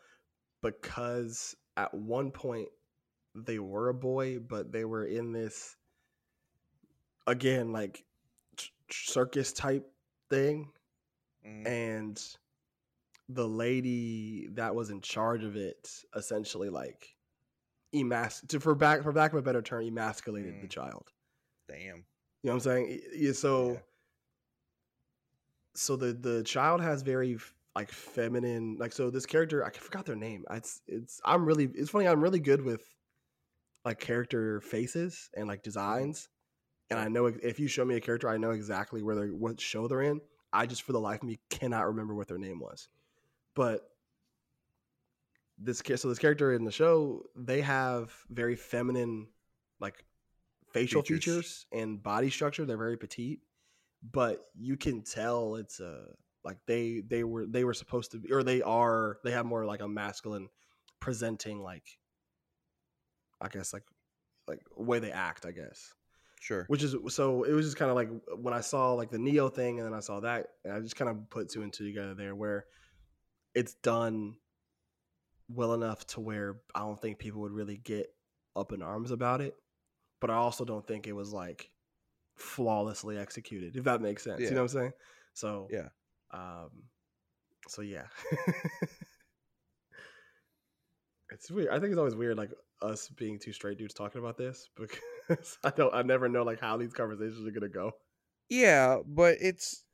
[0.63, 2.69] because at one point
[3.35, 5.77] they were a boy but they were in this
[7.29, 8.05] again like
[8.91, 9.89] circus type
[10.29, 10.69] thing
[11.47, 11.67] Mhm.
[11.67, 12.37] and
[13.29, 17.15] the lady that was in charge of it essentially like
[17.95, 20.71] emas to for back for back of a better term emasculated the Mm.
[20.71, 21.13] child
[21.69, 21.79] Damn.
[21.79, 22.05] you
[22.45, 23.79] know what i'm saying so Yeah.
[25.75, 27.39] so the the child has very
[27.79, 30.45] like feminine like so this character i forgot their name.
[30.51, 32.83] It's it's i'm really it's funny i'm really good with
[33.85, 35.69] like character faces and like mm-hmm.
[35.71, 36.29] designs.
[36.91, 39.61] And i know if you show me a character i know exactly where they're what
[39.61, 40.21] show they're in.
[40.53, 42.89] I just for the life of me cannot remember what their name was.
[43.55, 43.89] But
[45.57, 49.29] this so this character in the show they have very feminine
[49.79, 50.05] like
[50.73, 51.25] facial Features.
[51.25, 52.65] features and body structure.
[52.65, 53.39] They're very petite.
[54.13, 56.07] But you can tell it's a
[56.49, 59.67] like they they were they were supposed to be or they are they have more
[59.67, 60.49] like a masculine
[60.99, 61.99] presenting like
[63.39, 63.85] i guess like
[64.49, 65.93] like way they act i guess
[66.41, 66.65] Sure.
[66.69, 68.09] which is so it was just kind of like
[68.41, 70.97] when i saw like the neo thing and then i saw that and i just
[70.97, 72.65] kind of put two and two together there where
[73.55, 74.37] it's done
[75.51, 78.07] well enough to where i don't think people would really get
[78.57, 79.55] up in arms about it
[80.21, 81.71] but i also don't think it was like
[82.37, 84.93] flawlessly executed if that makes sense you know what i'm saying
[85.35, 85.89] So Yeah.
[86.31, 86.71] Um.
[87.69, 88.07] So yeah.
[91.31, 91.69] it's weird.
[91.69, 95.59] I think it's always weird, like us being two straight dudes talking about this because
[95.65, 95.95] I don't.
[95.95, 97.93] I never know like how these conversations are gonna go.
[98.49, 99.85] Yeah, but it's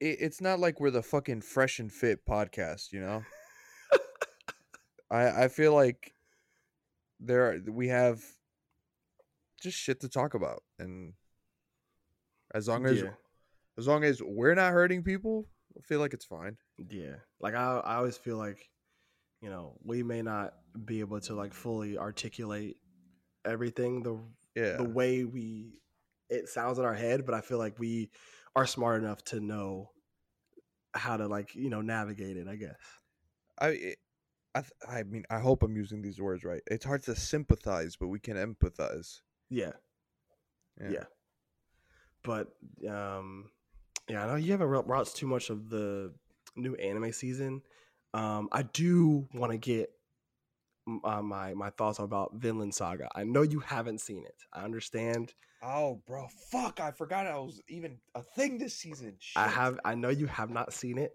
[0.00, 3.22] it, it's not like we're the fucking fresh and fit podcast, you know.
[5.10, 6.14] I I feel like
[7.20, 8.22] there are, we have
[9.62, 11.14] just shit to talk about, and
[12.54, 13.10] as long as yeah.
[13.78, 16.56] As long as we're not hurting people, I feel like it's fine.
[16.88, 17.16] Yeah.
[17.40, 18.70] Like I, I always feel like,
[19.40, 22.76] you know, we may not be able to like fully articulate
[23.44, 24.18] everything the
[24.54, 25.80] Yeah, the way we
[26.30, 28.10] it sounds in our head, but I feel like we
[28.56, 29.90] are smart enough to know
[30.94, 32.48] how to like you know navigate it.
[32.48, 32.78] I guess.
[33.58, 33.98] I it,
[34.54, 36.62] I th- I mean I hope I'm using these words right.
[36.70, 39.20] It's hard to sympathize, but we can empathize.
[39.50, 39.72] Yeah.
[40.80, 40.90] Yeah.
[40.90, 41.04] Yeah.
[42.22, 42.48] But
[42.88, 43.50] um,
[44.08, 46.12] yeah, I know you haven't watched too much of the
[46.56, 47.62] new anime season.
[48.12, 49.90] Um, I do want to get
[51.04, 53.08] uh, my my thoughts about Vinland Saga.
[53.14, 54.36] I know you haven't seen it.
[54.52, 55.34] I understand.
[55.62, 56.78] Oh, bro, fuck!
[56.80, 59.16] I forgot I was even a thing this season.
[59.34, 59.80] I have.
[59.84, 61.12] I know you have not seen it,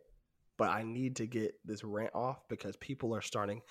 [0.58, 3.62] but I need to get this rant off because people are starting.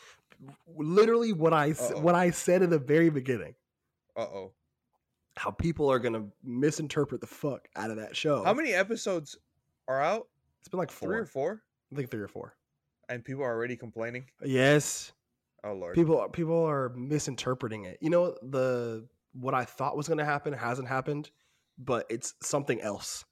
[0.76, 2.00] Literally, what I Uh-oh.
[2.00, 3.54] what I said in the very beginning.
[4.16, 4.52] Uh oh.
[5.38, 8.42] How people are gonna misinterpret the fuck out of that show.
[8.42, 9.37] How many episodes
[9.87, 10.27] are out?
[10.61, 11.09] It's been like four.
[11.11, 11.62] Three or four?
[11.92, 12.57] I think three or four.
[13.09, 14.27] And people are already complaining.
[14.44, 15.12] Yes,
[15.64, 15.94] Oh lord.
[15.94, 17.98] people people are misinterpreting it.
[18.01, 21.31] You know the what I thought was to happen hasn't happened,
[21.79, 23.24] but it's something else.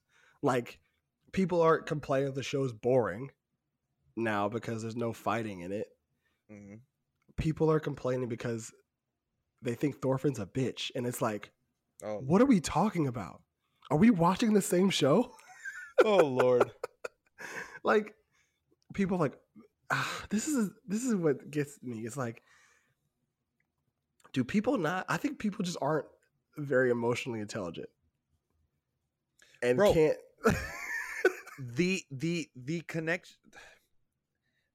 [0.42, 0.78] Like
[1.32, 3.30] people aren't complaining the show's boring
[4.16, 5.88] now because there's no fighting in it.
[6.50, 6.80] Mhm.
[7.36, 8.72] People are complaining because
[9.60, 11.50] they think Thorfinn's a bitch, and it's like,
[12.04, 12.18] Oh.
[12.18, 13.42] what are we talking about?
[13.90, 15.32] Are we watching the same show?
[16.04, 16.70] oh lord.
[17.84, 18.14] like
[18.92, 19.34] people like
[19.90, 22.42] ah, this is this is what gets me it's like
[24.32, 26.06] do people not i think people just aren't
[26.56, 27.88] very emotionally intelligent
[29.62, 29.92] and Bro.
[29.92, 30.16] can't
[31.58, 33.36] the the the connection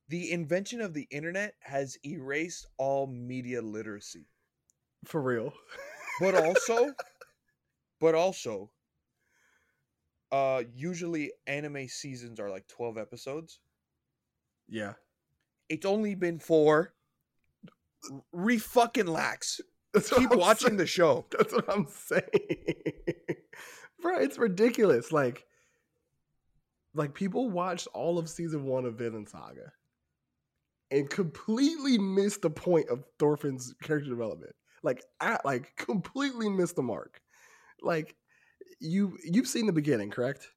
[0.07, 4.27] the invention of the internet has erased all media literacy
[5.05, 5.53] for real
[6.19, 6.93] but also
[7.99, 8.69] but also
[10.31, 13.59] uh usually anime seasons are like 12 episodes.
[14.67, 14.93] Yeah.
[15.69, 16.93] It's only been four.
[18.31, 19.61] Re fucking lax
[20.15, 20.77] keep watching saying.
[20.77, 21.25] the show.
[21.31, 22.23] That's what i'm saying.
[24.01, 25.11] Bro it's ridiculous.
[25.11, 25.45] Like
[26.93, 29.71] like people watched all of season one of Vinland Saga
[30.89, 34.53] and completely missed the point of Thorfinn's character development.
[34.83, 37.21] Like, at, like completely missed the mark.
[37.81, 38.15] Like,
[38.79, 40.49] you you've seen the beginning, correct?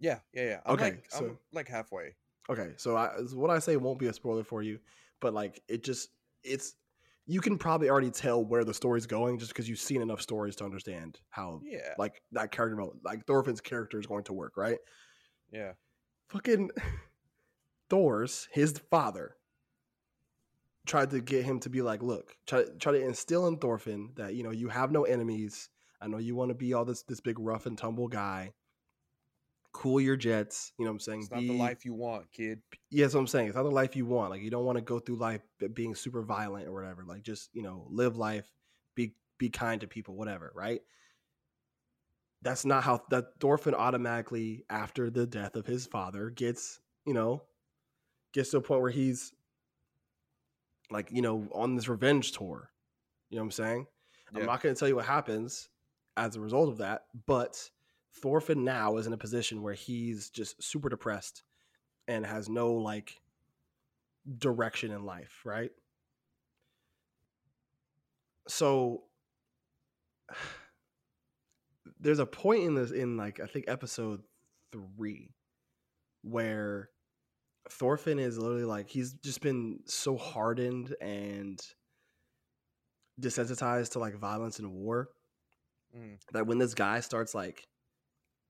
[0.00, 2.14] yeah yeah yeah i'm Okay, like so- i'm like halfway
[2.50, 4.78] Okay, so I, what I say won't be a spoiler for you,
[5.20, 6.10] but like it just
[6.42, 6.74] it's
[7.26, 10.54] you can probably already tell where the story's going just because you've seen enough stories
[10.56, 14.76] to understand how yeah like that character like Thorfinn's character is going to work, right?
[15.50, 15.72] yeah
[16.28, 16.70] fucking
[17.88, 19.36] Thors his father
[20.86, 24.34] tried to get him to be like, look, try try to instill in Thorfinn that
[24.34, 25.68] you know you have no enemies.
[26.00, 28.52] I know you want to be all this this big rough and tumble guy.
[29.72, 31.20] Cool your jets, you know what I'm saying?
[31.22, 33.48] it's not the life you want kid Yeah, that's what I'm saying.
[33.48, 34.30] It's not the life you want.
[34.30, 35.42] Like you don't want to go through life
[35.72, 37.04] being super violent or whatever.
[37.04, 38.48] Like just you know live life,
[38.94, 40.52] be be kind to people, whatever.
[40.54, 40.80] Right?
[42.42, 47.42] That's not how that Thorfinn automatically after the death of his father gets you know
[48.32, 49.32] gets to a point where he's
[50.94, 52.70] like you know on this revenge tour.
[53.28, 53.86] You know what I'm saying?
[54.34, 55.68] I'm not going to tell you what happens
[56.16, 57.70] as a result of that, but
[58.20, 61.42] Thorfinn now is in a position where he's just super depressed
[62.08, 63.20] and has no like
[64.38, 65.70] direction in life, right?
[68.46, 69.02] So
[72.00, 74.22] there's a point in this in like I think episode
[74.72, 75.34] 3
[76.22, 76.90] where
[77.70, 81.60] Thorfinn is literally like he's just been so hardened and
[83.20, 85.08] desensitized to like violence and war
[85.96, 86.18] Mm.
[86.32, 87.68] that when this guy starts like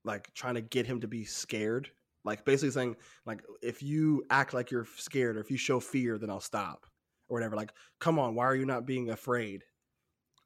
[0.02, 1.90] like trying to get him to be scared
[2.24, 2.96] like basically saying
[3.26, 6.86] like if you act like you're scared or if you show fear then i'll stop
[7.28, 9.62] or whatever like come on why are you not being afraid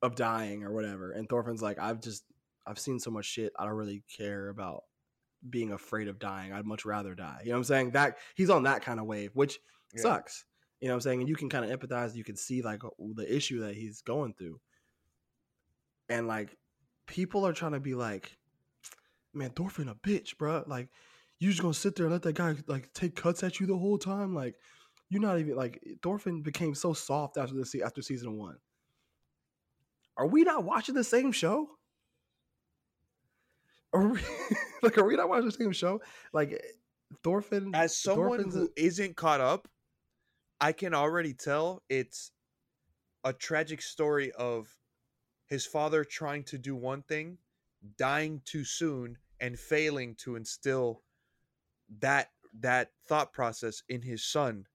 [0.03, 2.25] of dying or whatever and thorfinn's like i've just
[2.67, 4.83] i've seen so much shit i don't really care about
[5.51, 8.51] being afraid of dying i'd much rather die you know what i'm saying that he's
[8.51, 9.59] on that kind of wave which
[9.94, 10.03] Yeah.
[10.03, 10.44] sucks
[10.81, 12.85] you know what i'm saying and you can kind of empathize you can see like
[12.85, 14.61] uh, the issue that he's going through
[16.09, 16.57] and like
[17.07, 18.37] people are trying to be like
[19.35, 20.64] man, Thorfinn a bitch, bro.
[20.66, 20.88] Like,
[21.38, 23.77] you just gonna sit there and let that guy like take cuts at you the
[23.77, 24.35] whole time?
[24.35, 24.57] Like,
[25.09, 28.57] you're not even like Thorfinn became so soft after the after season one.
[30.16, 31.68] Are we not watching the same show?
[33.92, 34.20] Are we
[34.83, 36.01] like are we not watching the same show?
[36.33, 36.62] Like
[37.22, 39.68] Thorfinn As someone Thorfinn's who isn't caught up,
[40.61, 42.33] I can already tell it's
[43.24, 44.77] a tragic story of
[45.46, 47.38] his father trying to do one thing,
[47.96, 51.03] dying too soon, and failing to instill
[52.01, 54.66] that that thought process in his son.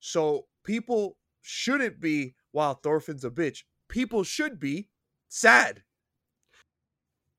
[0.00, 4.88] So people shouldn't be, while Thorfinn's a bitch, people should be
[5.28, 5.82] sad.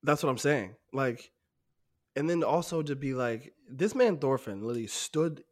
[0.04, 0.76] That's what I'm saying.
[0.92, 1.32] Like,
[2.14, 5.42] and then also to be like, this man Thorfinn literally stood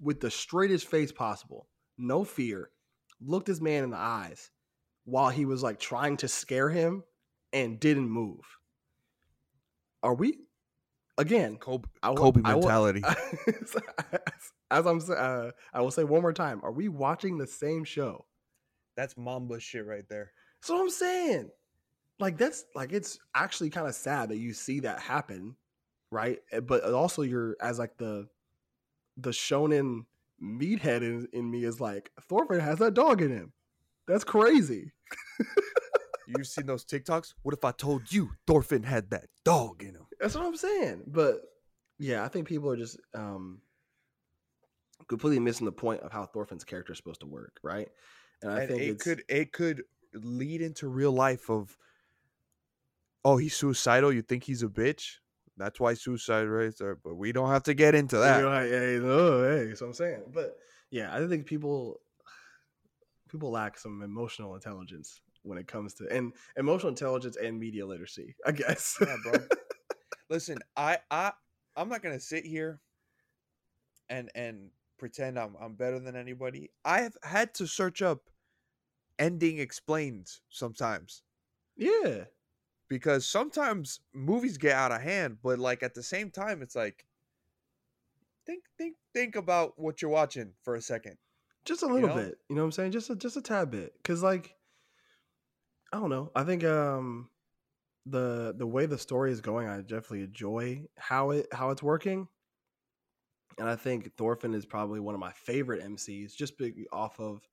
[0.00, 2.68] with the straightest face possible, no fear,
[3.24, 4.50] looked this man in the eyes
[5.04, 7.04] while he was like trying to scare him
[7.52, 8.40] and didn't move.
[10.02, 10.38] Are we
[11.16, 11.56] again?
[11.56, 13.02] Kobe, I will- Kobe I will- mentality.
[14.70, 17.84] as I'm, sa- uh, I will say one more time: Are we watching the same
[17.84, 18.26] show?
[18.96, 20.32] That's Mamba shit right there.
[20.60, 21.50] So I'm saying,
[22.18, 25.56] like that's like it's actually kind of sad that you see that happen,
[26.10, 26.38] right?
[26.52, 28.28] Eh, But also, you're as like the
[29.16, 30.06] the shonen
[30.42, 33.52] meathead in, in me is like Thorfinn has that dog in him.
[34.06, 34.92] That's crazy.
[36.26, 37.34] You've seen those TikToks?
[37.42, 40.06] What if I told you Thorfinn had that dog in him?
[40.20, 41.02] That's what I'm saying.
[41.06, 41.42] But
[41.98, 43.60] yeah, I think people are just um
[45.08, 47.88] completely missing the point of how Thorfinn's character is supposed to work, right?
[48.42, 49.82] And I and think it could it could
[50.14, 51.76] lead into real life of
[53.24, 55.16] oh he's suicidal you think he's a bitch
[55.56, 58.70] that's why suicide rates are but we don't have to get into that You're like,
[58.70, 60.22] hey, no, hey, that's what I'm saying.
[60.32, 60.56] But
[60.90, 62.00] yeah, I think people
[63.28, 68.34] people lack some emotional intelligence when it comes to and emotional intelligence and media literacy,
[68.44, 68.96] I guess.
[69.00, 69.32] Yeah, bro.
[70.30, 71.30] listen i i
[71.76, 72.80] i'm not gonna sit here
[74.08, 78.30] and and pretend i'm i'm better than anybody i've had to search up
[79.18, 81.22] ending explained sometimes
[81.76, 82.24] yeah.
[82.88, 87.06] Because sometimes movies get out of hand but like at the same time it's like
[88.46, 91.16] think think think about what you're watching for a second
[91.64, 92.14] Just a little know?
[92.14, 92.38] bit.
[92.48, 92.92] You know what I'm saying?
[92.92, 93.94] Just a just a tad bit.
[94.04, 94.54] Cause like
[95.92, 96.30] I don't know.
[96.34, 97.30] I think um
[98.06, 102.28] the the way the story is going, I definitely enjoy how it how it's working.
[103.58, 107.48] And I think Thorfinn is probably one of my favorite MCs, just big off of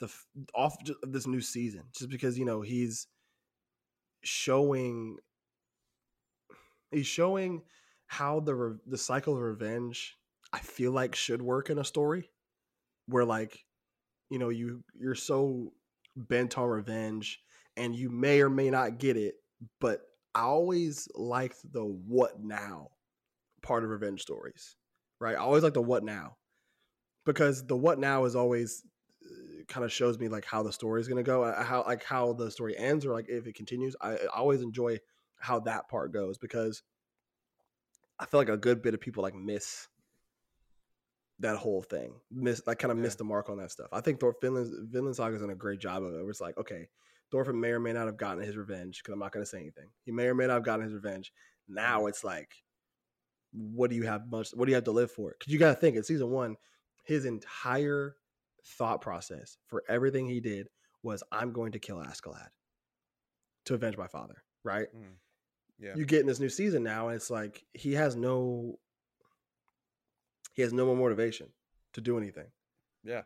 [0.00, 0.08] the
[0.54, 3.06] off of this new season, just because you know he's
[4.22, 5.16] showing
[6.90, 7.62] he's showing
[8.06, 10.16] how the re- the cycle of revenge
[10.52, 12.30] I feel like should work in a story,
[13.06, 13.64] where like
[14.30, 15.72] you know you you're so
[16.16, 17.40] bent on revenge
[17.76, 19.34] and you may or may not get it,
[19.80, 20.00] but
[20.34, 22.88] I always liked the what now
[23.62, 24.76] part of revenge stories,
[25.20, 25.34] right?
[25.34, 26.36] I always like the what now
[27.26, 28.82] because the what now is always
[29.68, 32.04] kind of shows me like how the story is going to go, uh, how like
[32.04, 33.96] how the story ends or like if it continues.
[34.00, 34.98] I, I always enjoy
[35.38, 36.82] how that part goes because
[38.18, 39.88] I feel like a good bit of people like miss
[41.40, 43.18] that whole thing, miss like kind of miss Yeah.
[43.18, 43.88] the mark on that stuff.
[43.92, 46.20] I think Thor Finland's Vinland Saga's done a great job of it.
[46.22, 46.88] Where it's like, okay,
[47.30, 49.58] Thorfinn may or may not have gotten his revenge because I'm not going to say
[49.58, 49.90] anything.
[50.04, 51.32] He may or may not have gotten his revenge.
[51.68, 52.54] Now it's like,
[53.52, 54.50] what do you have much?
[54.54, 55.34] What do you have to live for?
[55.38, 56.56] Because you got to think in season one,
[57.04, 58.16] his entire
[58.66, 60.68] thought process for everything he did
[61.02, 62.48] was, I'm going to kill Askeladd
[63.66, 64.42] to avenge my father.
[64.64, 64.88] Right?
[64.94, 65.14] Mm.
[65.78, 65.94] Yeah.
[65.94, 68.78] You get in this new season now, and it's like he has no,
[70.54, 71.48] he has no more motivation
[71.92, 72.48] to do anything.
[73.04, 73.22] yeah.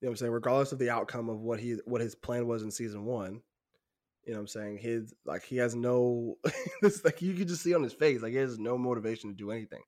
[0.00, 0.32] You know what I'm saying?
[0.32, 3.40] Regardless of the outcome of what he what his plan was in season one,
[4.24, 4.78] you know what I'm saying?
[4.78, 6.38] His like he has no
[6.82, 9.36] this like you can just see on his face, like he has no motivation to
[9.36, 9.82] do anything.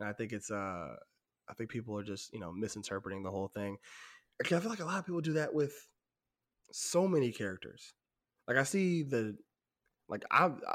[0.00, 0.96] And I think it's uh
[1.48, 3.76] I think people are just, you know, misinterpreting the whole thing.
[4.50, 5.74] I feel like a lot of people do that with
[6.72, 7.94] so many characters.
[8.48, 9.36] Like I see the
[10.08, 10.74] like I, I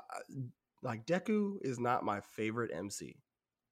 [0.84, 3.18] like Deku is not my favorite MC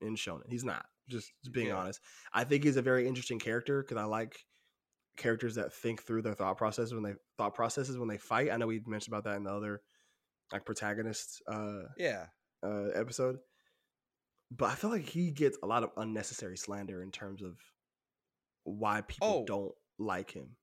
[0.02, 0.50] in Shonen.
[0.50, 0.86] He's not.
[1.08, 1.78] Just, just being Yeah.
[1.78, 2.00] honest.
[2.34, 4.36] I think he's a very interesting character because I like
[5.18, 8.52] characters that think through their thought process when they thought processes when they fight.
[8.52, 9.82] I know we mentioned about that in the other
[10.52, 12.26] like protagonist uh, Yeah.
[12.64, 13.38] uh episode,
[14.52, 17.58] but I feel like he gets a lot of unnecessary slander in terms of
[18.64, 19.46] why people Oh.
[19.46, 20.56] don't like him.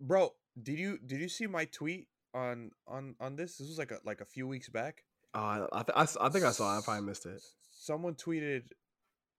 [0.00, 3.58] Bro, did you did you see my tweet on on on this?
[3.58, 5.04] This was like a like a few weeks back.
[5.32, 6.74] Uh, I, th- I, I think I saw.
[6.74, 6.78] it.
[6.78, 7.40] I probably missed it.
[7.72, 8.64] Someone tweeted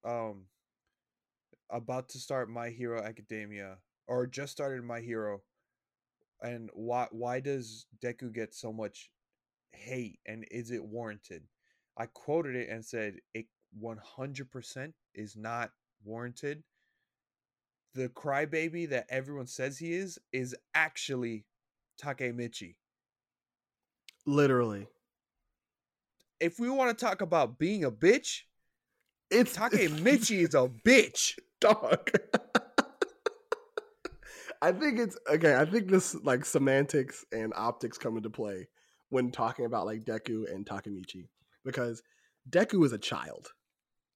[0.06, 0.46] um
[1.70, 5.42] about to start My Hero Academia or just started My Hero
[6.42, 9.12] and why why does Deku get so much
[9.74, 11.44] hate and is it warranted?
[11.98, 13.46] I quoted it and said it
[13.82, 15.72] 100% is not
[16.04, 16.64] warranted.
[17.94, 21.46] The crybaby that everyone says he is is actually
[22.02, 22.76] Takemichi.
[24.26, 24.88] Literally.
[26.40, 28.42] If we want to talk about being a bitch,
[29.30, 31.38] It's Takemichi is a bitch.
[31.60, 32.10] dog.
[34.64, 35.56] I think it's okay.
[35.56, 38.68] I think this like semantics and optics come into play
[39.10, 41.28] when talking about like Deku and Takemichi
[41.66, 42.04] because
[42.50, 43.54] Deku is a child,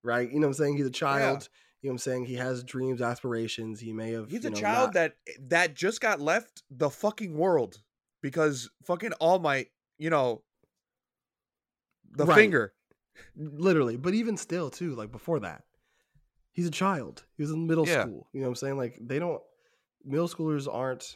[0.03, 0.31] right?
[0.31, 0.77] You know what I'm saying?
[0.77, 1.49] He's a child.
[1.85, 2.25] You know what I'm saying?
[2.25, 3.79] He has dreams, aspirations.
[3.79, 4.27] He may have.
[4.31, 7.79] He's a know, child not- that eh, that just got left the fucking world
[8.23, 9.67] because fucking All Might,
[9.99, 10.41] you know,
[12.11, 12.35] the Right.
[12.35, 12.73] finger.
[13.35, 15.63] literally but even still too like before that
[16.51, 18.01] he's a child he was in middle Yeah.
[18.01, 19.41] school you know what i'm saying like they don't
[20.03, 21.15] middle schoolers aren't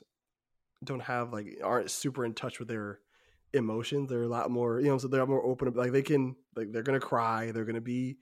[0.84, 3.00] don't have like aren't super in touch with their
[3.54, 6.72] emotions they're a lot more you know so they're more open like they can like
[6.72, 8.18] they're gonna cry they're gonna be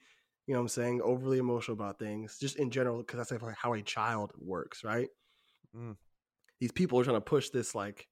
[0.48, 3.56] you know what i'm saying overly emotional about things just in general because that's like
[3.56, 5.10] how a child works right
[5.76, 5.98] Mm.
[6.60, 8.08] these people are trying to push this like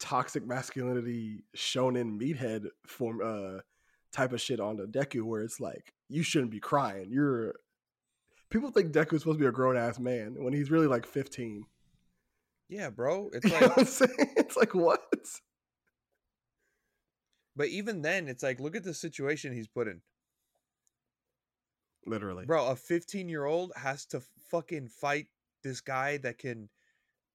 [0.00, 3.60] toxic masculinity shonen meathead form uh
[4.12, 7.06] type of shit onto Deku where it's like you shouldn't be crying.
[7.10, 7.54] You're
[8.50, 11.64] people think Deku's supposed to be a grown ass man when he's really like 15.
[12.68, 13.30] Yeah, bro.
[13.32, 14.34] It's You know like what I'm saying?
[14.36, 15.00] It's like what?
[17.56, 20.00] but even then it's like look at the situation he's put in.
[22.06, 22.44] Literally.
[22.46, 25.26] Bro, a 15-year-old has to fucking fight
[25.62, 26.68] this guy that can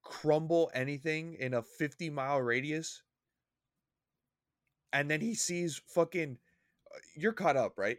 [0.03, 3.01] crumble anything in a 50-mile radius.
[4.93, 6.37] And then he sees fucking
[6.93, 7.97] uh, you're caught up, right?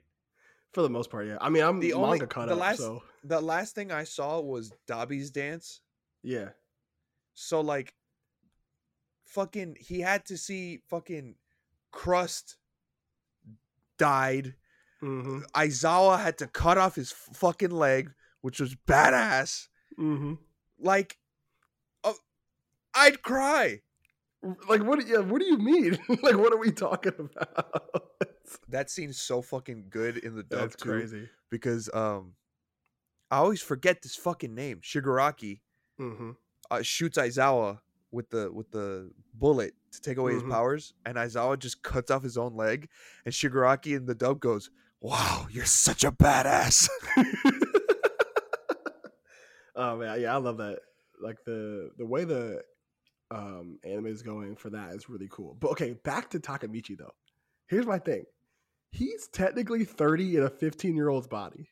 [0.72, 1.38] For the most part, yeah.
[1.40, 4.04] I mean, I'm The the only- caught the up, last- so The last thing I
[4.04, 5.80] saw was Dabi's dance.
[6.22, 6.50] yeah.
[7.34, 7.94] So like
[9.26, 11.36] fucking he had to see fucking
[11.92, 12.56] Crust
[13.96, 14.54] died.
[15.02, 15.40] Mm-hmm.
[15.54, 19.68] Aizawa had to cut off his fucking leg, which was badass.
[19.98, 20.34] Mm-hmm.
[20.80, 21.18] Like
[22.04, 22.12] uh,
[22.94, 23.80] I'd cry.
[24.68, 25.06] Like what?
[25.06, 25.18] Yeah.
[25.18, 25.98] What do you mean?
[26.22, 27.82] like what are we talking about?
[28.70, 31.28] That scene's so fucking good in the dub That's too, crazy.
[31.50, 32.32] because um
[33.30, 34.80] I always forget this fucking name.
[34.82, 35.60] Shigaraki
[36.00, 36.30] Mm-hmm.
[36.70, 37.80] uh, shoots Aizawa
[38.10, 40.42] with the with the bullet to take away Mhm.
[40.42, 42.88] his powers, and Aizawa just cuts off his own leg,
[43.26, 44.70] and Shigaraki in the dub goes,
[45.00, 46.88] "Wow, you're such a badass."
[49.76, 50.80] oh man, yeah, I love that.
[51.20, 52.62] Like the the way the
[53.30, 55.56] um anime is going for that is really cool.
[55.60, 57.12] But okay, back to Takemichi though.
[57.66, 58.24] Here's my thing.
[58.90, 61.68] He's technically 30 in a 15 year old's body.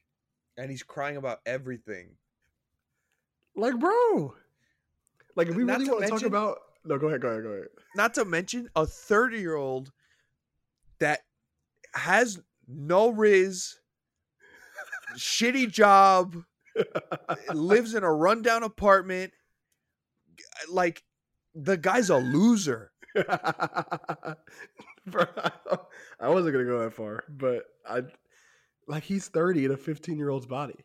[0.58, 2.16] and he's crying about everything.
[3.56, 4.34] Like, bro.
[5.34, 6.58] Like, if we Not really to want to talk about.
[6.84, 7.68] No, go ahead, go ahead, go ahead.
[7.94, 9.92] Not to mention a 30 year old
[10.98, 11.20] that
[11.94, 13.78] has no riz,
[15.16, 16.36] shitty job,
[17.52, 19.32] lives in a rundown apartment.
[20.70, 21.02] Like,
[21.54, 22.92] the guy's a loser.
[23.16, 24.34] I
[26.20, 28.02] wasn't gonna go that far, but I
[28.86, 30.84] like he's 30 in a 15 year old's body.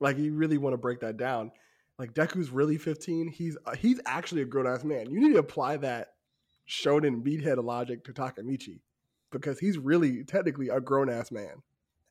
[0.00, 1.50] Like you really want to break that down.
[1.98, 3.28] Like Deku's really 15.
[3.28, 5.10] He's uh, he's actually a grown ass man.
[5.10, 6.08] You need to apply that
[6.68, 8.80] shonen meathead logic to Takemichi
[9.32, 11.62] because he's really technically a grown ass man.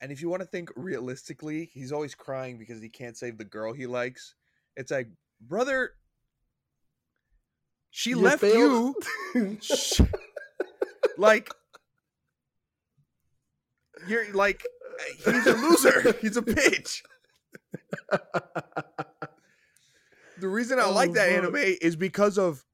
[0.01, 3.45] And if you want to think realistically, he's always crying because he can't save the
[3.45, 4.36] girl he likes.
[4.76, 5.07] It's like,
[5.39, 5.91] brother,
[7.91, 8.95] she left you.
[9.36, 9.57] you.
[11.17, 11.51] Like,
[14.07, 14.65] you're like,
[15.24, 16.13] he's a loser.
[16.19, 17.01] He's a bitch.
[20.39, 21.38] The reason I like Oh, that fuck.
[21.38, 22.65] anime is because of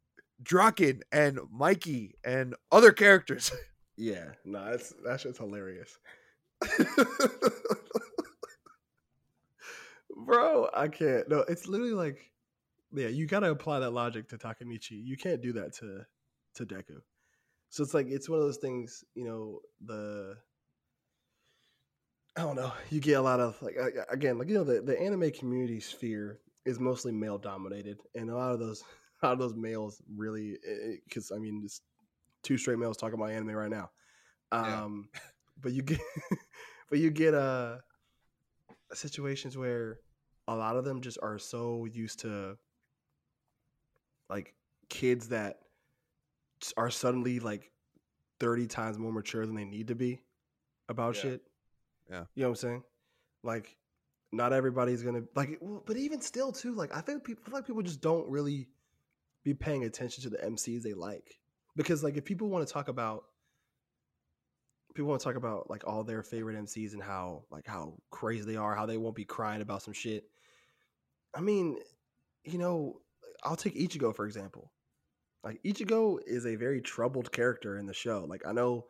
[0.42, 3.52] Draken and Mikey and other characters.
[3.98, 5.98] Yeah, no, that's that's just hilarious.
[10.16, 11.28] Bro, I can't.
[11.30, 12.32] No, it's literally like
[12.94, 15.04] yeah, you gotta apply that logic to Takemichi.
[15.04, 16.06] You can't do that to
[16.56, 17.02] to Deku.
[17.70, 20.38] So it's like it's one of those things, you know, the
[22.36, 22.72] I don't know.
[22.90, 23.76] You get a lot of like
[24.10, 28.36] again, like you know, the, the anime community sphere is mostly male dominated, and a
[28.36, 28.84] lot of those
[29.24, 31.82] a lot of those males really eh, eh, because I mean, just
[32.48, 33.92] two straight males talking about anime right now.
[34.54, 34.84] Yeah.
[34.86, 35.10] Um,
[35.62, 36.00] but you get
[36.90, 37.78] but you get uh
[38.94, 40.00] situations where
[40.48, 42.58] a lot of them just are so used to
[44.30, 44.56] like
[44.88, 45.60] kids that
[46.78, 47.70] are suddenly like
[48.40, 50.22] 30 times more mature than they need to be
[50.88, 51.22] about Yeah.
[51.22, 51.42] shit.
[52.10, 52.24] Yeah.
[52.34, 52.84] You know what I'm saying?
[53.44, 53.76] Like
[54.32, 57.58] not everybody's going to like but even still too like I think people I feel
[57.58, 58.70] like people just don't really
[59.44, 61.40] be paying attention to the MCs they like.
[61.78, 63.24] Because like if people want to talk about
[64.94, 68.44] people want to talk about like all their favorite MCs and how like how crazy
[68.44, 70.26] they are, how they won't be crying about some shit.
[71.36, 71.78] I mean,
[72.44, 73.02] you know,
[73.44, 74.72] I'll take Ichigo for example.
[75.44, 78.26] Like Ichigo is a very troubled character in the show.
[78.28, 78.88] Like I know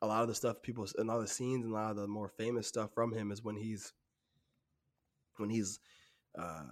[0.00, 1.90] a lot of the stuff people and a lot of the scenes and a lot
[1.90, 3.92] of the more famous stuff from him is when he's
[5.36, 5.80] when he's
[6.38, 6.62] uh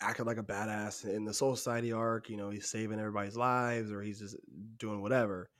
[0.00, 3.90] acting like a badass in the Soul Society arc, you know, he's saving everybody's lives
[3.90, 4.36] or he's just
[4.76, 5.50] doing whatever.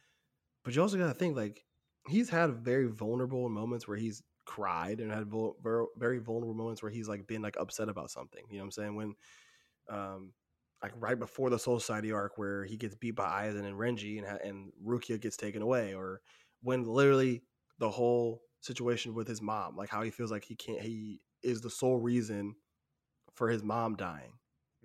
[0.64, 1.64] But you also got to think like
[2.08, 5.30] he's had very vulnerable moments where he's cried and had
[5.96, 8.42] very vulnerable moments where he's like been like upset about something.
[8.50, 8.96] You know what I'm saying?
[8.96, 9.14] When
[9.90, 10.32] um
[10.82, 14.18] like right before the Soul Society arc where he gets beat by Aizen and Renji
[14.18, 16.20] and and Rukia gets taken away or
[16.62, 17.42] when literally
[17.78, 21.60] the whole situation with his mom, like how he feels like he can't he is
[21.60, 22.54] the sole reason
[23.34, 24.32] for his mom dying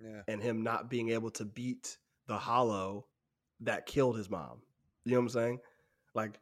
[0.02, 0.22] Yeah.
[0.28, 3.06] and him not being able to beat the hollow
[3.60, 4.62] that killed his mom.
[5.04, 5.58] You know what I'm saying?
[6.14, 6.40] Like,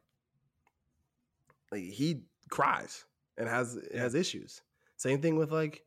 [1.71, 3.05] like he cries
[3.37, 4.01] and has Yeah.
[4.01, 4.61] has issues.
[4.97, 5.85] Same thing with like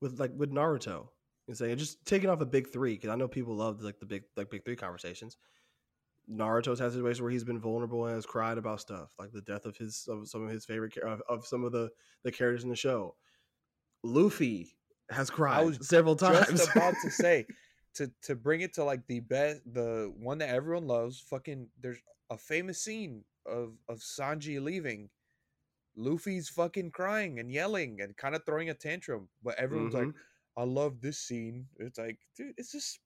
[0.00, 1.08] with like with Naruto.
[1.46, 4.06] You say just taking off the big three because I know people love like the
[4.06, 5.36] big like big three conversations.
[6.30, 9.66] Naruto's had situations where he's been vulnerable and has cried about stuff like the death
[9.66, 11.90] of his of some of his favorite of, of some of the
[12.22, 13.14] the characters in the show.
[14.02, 14.76] Luffy
[15.10, 16.48] has cried was several times.
[16.48, 17.46] Just about to say
[17.94, 21.98] to to bring it to like the best the one that everyone loves, fucking there's
[22.30, 25.10] a famous scene of of Sanji leaving.
[25.96, 30.14] Luffy's fucking crying and yelling and kind of throwing a tantrum, but everyone's like, Mhm.
[30.56, 32.98] "I love this scene." It's like, dude, it's just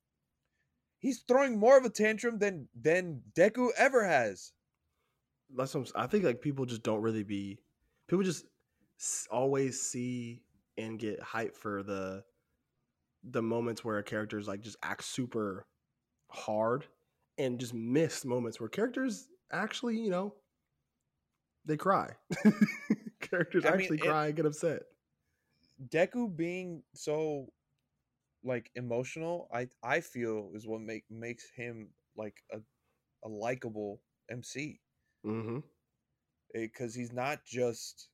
[0.98, 4.52] he's throwing more of a tantrum than than Deku ever has.
[5.56, 7.58] that's what I'm, I think like people just don't really be
[8.06, 8.44] people just
[9.30, 10.42] always see
[10.78, 12.22] and get hype for the
[13.24, 15.66] the moments where a character's like just acts super
[16.30, 16.86] hard
[17.36, 20.34] and just miss moments where characters actually you know
[21.68, 22.10] they cry.
[23.20, 24.82] Characters I mean, actually it- cry and get upset.
[25.90, 27.46] Deku being so
[28.42, 32.58] like emotional, I I feel is what make makes him like a
[33.24, 34.00] a likable
[34.30, 34.80] MC
[35.24, 35.58] mm-hmm.
[36.52, 38.08] Because he's not just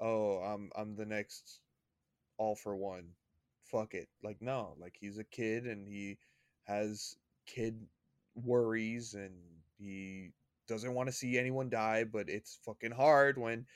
[0.00, 1.60] oh I'm I'm the next
[2.38, 3.10] all for one
[3.70, 6.18] fuck it like no like he's a kid and he
[6.64, 7.16] has
[7.46, 7.78] kid
[8.34, 9.34] worries and
[9.78, 10.30] he
[10.68, 13.66] doesn't want to see anyone die but it's fucking hard when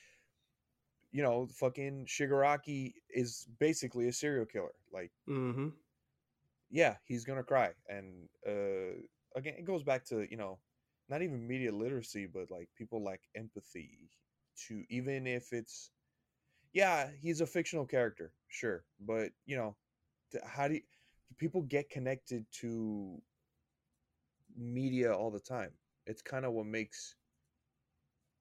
[1.13, 5.69] you know fucking Shigaraki is basically a serial killer like mm-hmm
[6.71, 7.71] yeah, he's gonna cry.
[7.89, 9.01] And uh
[9.37, 10.59] again, it goes back to, you know,
[11.09, 14.11] not even media literacy, but like people like empathy
[14.67, 15.91] to even if it's
[16.79, 18.85] yeah, he's a fictional character, sure.
[19.01, 19.77] But you know,
[20.47, 23.21] how do, you, do people get connected to
[24.57, 25.71] media all the time?
[26.07, 27.17] It's kind of what makes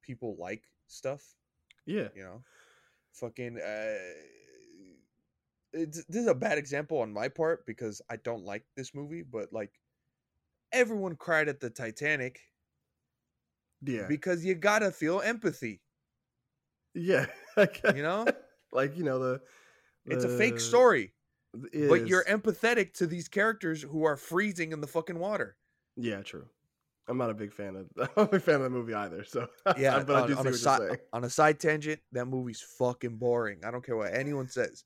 [0.08, 1.22] people like stuff
[1.86, 2.42] yeah you know
[3.14, 3.96] fucking uh
[5.74, 9.22] it's, this is a bad example on my part because i don't like this movie
[9.22, 9.72] but like
[10.72, 12.40] everyone cried at the titanic
[13.84, 15.82] yeah because you gotta feel empathy
[16.98, 17.26] yeah
[17.96, 18.26] you know
[18.72, 19.42] like you know the
[20.06, 21.14] it's a fake story
[21.54, 25.58] but you're empathetic to these characters who are freezing in the fucking water
[25.96, 26.46] Yeah, true.
[27.10, 28.10] I'm not a big fan of.
[28.18, 29.24] I'm a big fan of the movie either.
[29.24, 30.98] So yeah but I on, do see on what a you're saying.
[31.14, 34.84] on a side tangent that movie's fucking boring i don't care what anyone says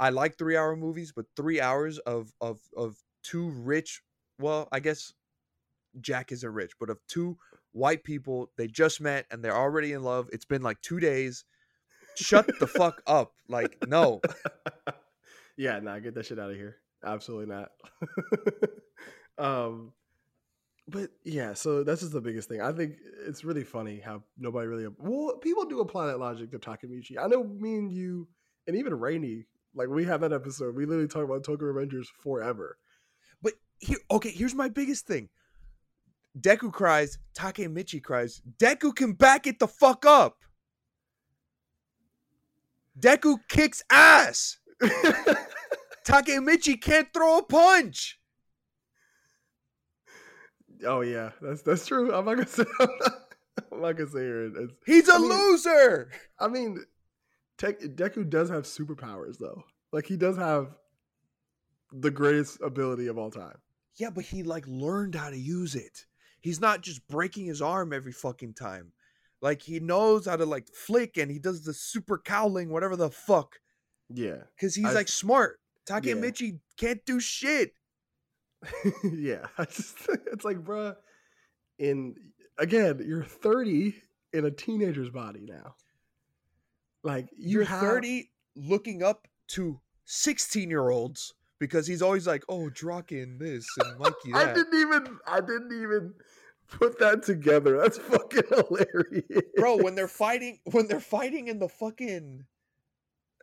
[0.00, 4.02] i like three hour movies but three hours of of of two rich
[4.38, 5.12] well i guess
[6.00, 7.36] jack isn't rich but of two
[7.72, 11.44] white people they just met and they're already in love it's been like two days
[12.16, 14.20] shut the fuck up like no
[15.58, 16.76] yeah, nah, get that shit out of here.
[17.04, 17.70] Absolutely not.
[19.38, 19.92] um,
[20.86, 22.62] but yeah, so that's just the biggest thing.
[22.62, 22.94] I think
[23.26, 24.86] it's really funny how nobody really.
[24.98, 27.18] Well, people do apply that logic to Takemichi.
[27.20, 28.28] I know me and you,
[28.68, 30.76] and even Rainy, like we have that episode.
[30.76, 32.78] We literally talk about Tokyo Revengers forever.
[33.42, 35.28] but here okay here's my biggest thing
[36.38, 40.38] deku cries takemichi cries deku can back it the fuck up
[42.98, 44.58] deku kicks ass
[46.06, 48.18] Takemichi can't throw a punch.
[50.86, 52.14] oh yeah, that's that's true.
[52.14, 52.64] I'm not gonna say.
[52.80, 54.52] I'm not gonna say it.
[54.56, 56.10] It's, He's a I mean- loser.
[56.38, 56.78] I mean,
[57.58, 59.64] Tech, Deku does have superpowers though.
[59.92, 60.68] Like he does have
[61.92, 63.58] the greatest ability of all time.
[63.96, 66.06] Yeah, but he like learned how to use it.
[66.48, 68.92] He's not just breaking his arm every fucking time.
[69.42, 73.10] Like he knows how to like flick and he does the super cowling, whatever the
[73.10, 73.60] fuck.
[74.08, 75.60] Yeah, Cause he's I- like smart.
[75.86, 77.72] Takemichi can't do shit.
[79.04, 79.46] yeah.
[79.70, 79.96] Just,
[80.32, 80.96] it's like, bruh.
[81.78, 82.14] In
[82.56, 83.94] again, you're 30
[84.32, 85.74] in a teenager's body now.
[87.02, 92.44] Like you You're have, 30 looking up to 16 year olds because he's always like,
[92.48, 94.48] oh, Draken this and Mikey that.
[94.48, 95.18] I didn't even.
[95.26, 96.14] I didn't even
[96.68, 97.78] put that together.
[97.78, 102.44] That's fucking hilarious, Bro, when they're fighting, when they're fighting in the fucking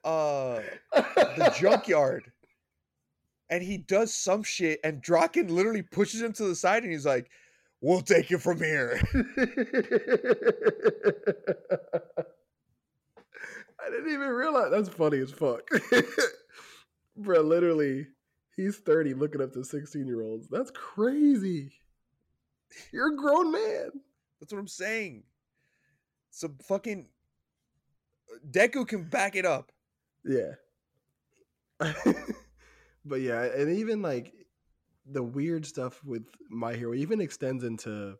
[0.03, 0.61] uh
[0.93, 2.31] the junkyard,
[3.49, 7.05] and he does some shit, and Draken literally pushes him to the side, and he's
[7.05, 7.29] like,
[7.81, 9.01] "We'll take it from here."
[13.77, 14.71] I didn't even realize.
[14.71, 15.67] That's funny as fuck,
[17.17, 17.41] bro.
[17.41, 18.07] Literally,
[18.55, 20.47] he's thirty, looking up to sixteen-year-olds.
[20.49, 21.71] That's crazy.
[22.91, 23.89] You're a grown man.
[24.39, 25.23] That's what I'm saying.
[26.31, 27.07] Some fucking
[28.31, 29.71] uh, Deku can back it up.
[30.23, 30.51] Yeah.
[33.05, 34.33] but yeah, and even like
[35.05, 38.17] the weird stuff with My Hero even extends into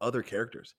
[0.00, 0.74] other characters.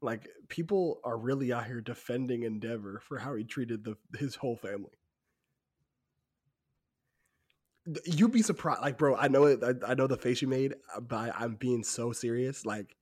[0.00, 4.56] Like people are really out here defending Endeavor for how he treated the his whole
[4.56, 4.92] family.
[8.04, 9.16] You'd be surprised, like, bro.
[9.16, 9.60] I know it.
[9.62, 12.66] I, I know the face you made, uh, but I'm being so serious.
[12.66, 12.96] Like,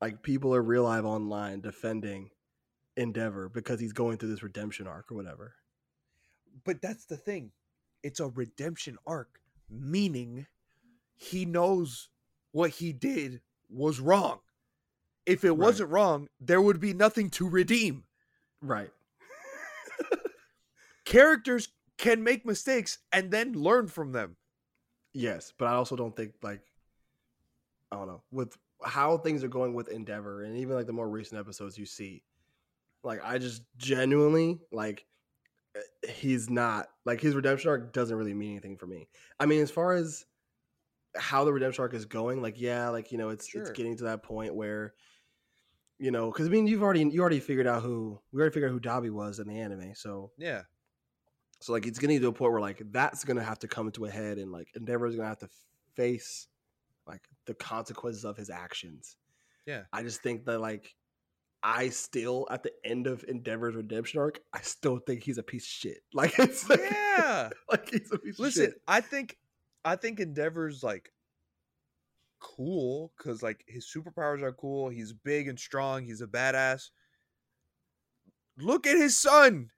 [0.00, 2.30] like people are real live online defending
[2.96, 5.54] Endeavor because he's going through this redemption arc or whatever.
[6.64, 7.52] But that's the thing.
[8.02, 10.46] It's a redemption arc, meaning
[11.14, 12.08] he knows
[12.52, 14.40] what he did was wrong.
[15.26, 15.58] If it Right.
[15.58, 18.04] wasn't wrong, there would be nothing to redeem.
[18.62, 18.90] Right.
[21.04, 21.68] Characters
[21.98, 24.36] can make mistakes and then learn from them.
[25.12, 26.62] Yes, but I also don't think like
[27.90, 31.08] I don't know with how things are going with Endeavor and even like the more
[31.08, 32.22] recent episodes you see.
[33.02, 35.06] Like I just genuinely like
[35.76, 39.08] eh, he's not like his redemption arc doesn't really mean anything for me.
[39.40, 40.24] I mean, as far as
[41.16, 44.04] how the redemption arc is going, like yeah, like you know, it's it's getting to
[44.04, 44.94] that point where
[45.98, 48.70] you know, because I mean, you've already you already figured out who we already figured
[48.70, 50.62] out who Dabi was in the anime, so Yeah.
[51.60, 54.04] So like it's getting to a point where like that's gonna have to come to
[54.04, 55.48] a head, and like Endeavor's gonna have to
[55.96, 56.46] face
[57.06, 59.16] like the consequences of his actions.
[59.66, 59.82] Yeah.
[59.92, 60.94] I just think that like
[61.62, 65.64] I still at the end of Endeavor's redemption arc, I still think he's a piece
[65.64, 65.98] of shit.
[66.14, 67.50] Like it's like, Yeah.
[67.70, 68.82] like he's a piece Listen, of shit.
[68.86, 69.36] I think
[69.84, 71.12] I think Endeavor's like
[72.40, 74.88] cool because like his superpowers are cool.
[74.88, 76.04] He's big and strong.
[76.04, 76.90] He's a badass.
[78.58, 79.70] Look at his son.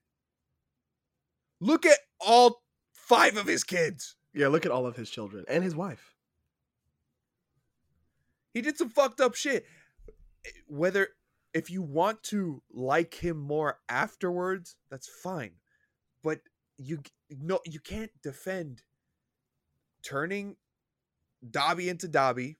[1.60, 4.16] Look at all five of his kids.
[4.32, 6.14] Yeah, look at all of his children and his wife.
[8.54, 9.64] He did some fucked up shit.
[10.66, 11.08] Whether
[11.52, 15.52] if you want to like him more afterwards, that's fine.
[16.22, 16.40] But
[16.78, 17.00] you
[17.30, 18.82] no you can't defend
[20.02, 20.56] turning
[21.48, 22.56] Dabi into Dabi,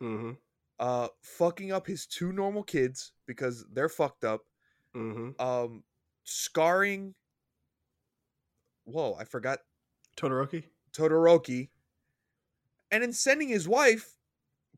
[0.00, 0.32] Mm-hmm.
[0.78, 4.42] uh fucking up his two normal kids because they're fucked up,
[4.94, 5.40] Mm-hmm.
[5.44, 5.82] um
[6.24, 7.14] scarring
[8.86, 9.58] Whoa, I forgot
[10.16, 10.64] Todoroki.
[10.92, 11.68] Todoroki
[12.90, 14.16] and then sending his wife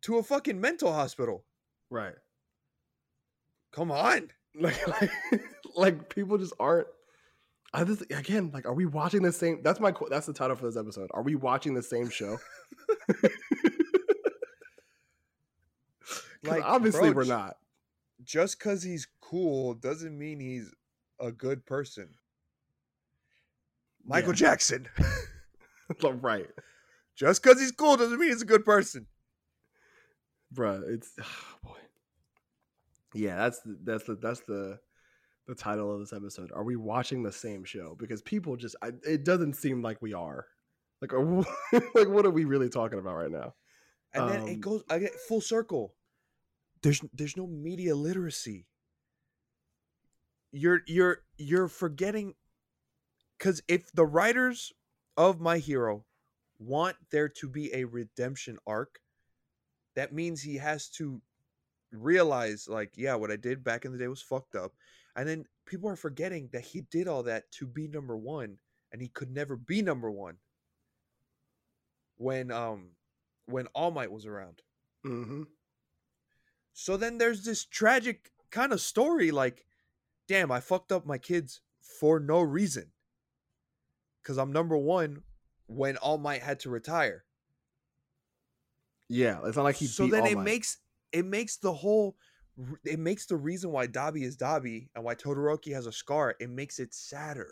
[0.02, 1.44] to a fucking mental hospital.
[1.90, 2.14] Right.
[3.72, 4.30] Come on.
[4.60, 5.10] Like, like,
[5.76, 6.88] like people just aren't.
[7.72, 9.60] I just again like, are we watching the same?
[9.62, 9.92] That's my.
[10.10, 11.10] That's the title for this episode.
[11.14, 12.38] Are we watching the same show?
[16.42, 17.56] Like, obviously bro, we're not.
[18.24, 20.72] just because he's cool doesn't mean he's
[21.20, 22.14] a good person.
[24.08, 24.36] Michael Yeah.
[24.36, 24.88] Jackson.
[26.20, 26.46] right,
[27.16, 29.06] just because he's cool doesn't mean he's a good person.
[30.52, 30.82] bruh.
[30.92, 31.12] It's
[31.64, 31.72] boy.
[33.14, 34.78] Yeah, that's the, that's the that's the
[35.46, 36.50] the title of this episode.
[36.54, 37.96] Are we watching the same show?
[37.98, 40.44] Because people just, I, it doesn't seem like we are.
[41.00, 41.44] Like, are, we-
[41.94, 43.54] like what are we really talking about right now?
[44.12, 45.94] And then Um, it goes I get full circle.
[46.82, 48.66] There's there's no media literacy.
[50.52, 52.34] You're you're you're forgetting
[53.38, 54.72] cuz if the writers
[55.16, 56.04] of My Hero
[56.58, 59.00] want there to be a redemption arc,
[59.94, 61.22] that means he has to
[61.92, 64.72] realize like yeah, what I did back in the day was fucked up.
[65.16, 68.58] And then people are forgetting that he did all that to be number 1
[68.92, 70.38] and he could never be number 1
[72.16, 72.90] when um
[73.46, 74.62] when All Might was around.
[75.06, 75.44] Mm-hmm.
[76.74, 79.64] So then there's this tragic kind of story like,
[80.28, 82.92] damn, I fucked up my kids for no reason.
[84.22, 85.22] Because I'm number one
[85.66, 87.24] when All Might had to retire.
[89.08, 89.86] Yeah, it's not like he.
[89.86, 90.78] so then it makes
[91.12, 92.16] it makes the whole
[92.84, 96.50] it makes the reason why Dabi is Dabi and why Todoroki has a scar, it
[96.50, 97.48] makes it sadder.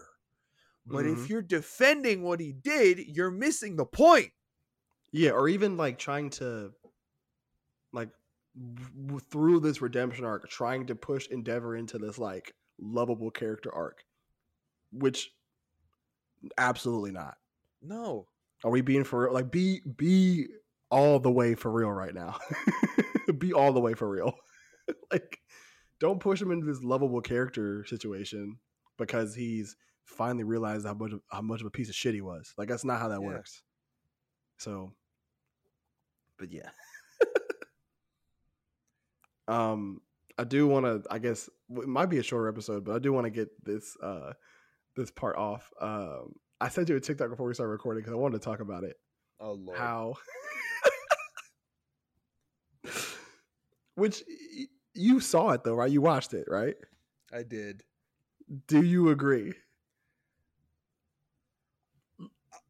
[0.84, 1.12] But Mhm.
[1.24, 4.32] if you're defending what he did, you're missing the point.
[5.12, 6.74] Yeah, or even like trying to
[7.92, 8.10] like
[8.54, 14.04] w- through this redemption arc trying to push Endeavor into this like lovable character arc,
[14.92, 15.34] which
[16.58, 17.36] absolutely not.
[17.82, 18.26] No.
[18.64, 19.34] Are we being for real?
[19.34, 20.46] Like be be
[20.90, 22.38] all the way for real right now.
[23.38, 24.34] be all the way for real.
[25.12, 25.38] like
[26.00, 28.58] don't push him into this lovable character situation
[28.98, 32.20] because he's finally realized how much of, how much of a piece of shit he
[32.20, 32.52] was.
[32.56, 33.26] Like that's not how that Yeah.
[33.26, 33.62] works.
[34.58, 34.92] So
[36.38, 36.70] but yeah.
[39.48, 40.00] um
[40.38, 43.12] I do want to I guess it might be a shorter episode, but I do
[43.12, 44.32] want to get this uh
[44.96, 45.70] this part off.
[45.80, 48.60] Um I sent you a TikTok before we started recording because I wanted to talk
[48.60, 48.96] about it.
[49.40, 49.78] Oh lord.
[49.78, 50.14] How
[53.94, 55.90] Which y- you saw it though, right?
[55.90, 56.74] You watched it, right?
[57.32, 57.82] I did.
[58.68, 59.52] Do you agree?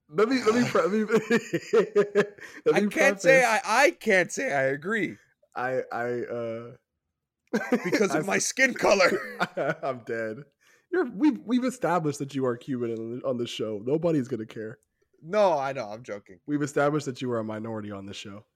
[0.08, 1.04] Let me let me, pre- let me,
[2.64, 5.16] let I can't say I I can't say I agree
[5.54, 6.70] I I uh
[7.84, 9.10] because I of my skin color.
[9.82, 10.44] I'm dead.
[10.96, 13.82] You're we've we've established that you are Cuban on the, on the show.
[13.84, 14.78] Nobody's gonna care.
[15.22, 16.38] no, I know, I'm joking.
[16.46, 18.46] We've established that you are a minority on this show.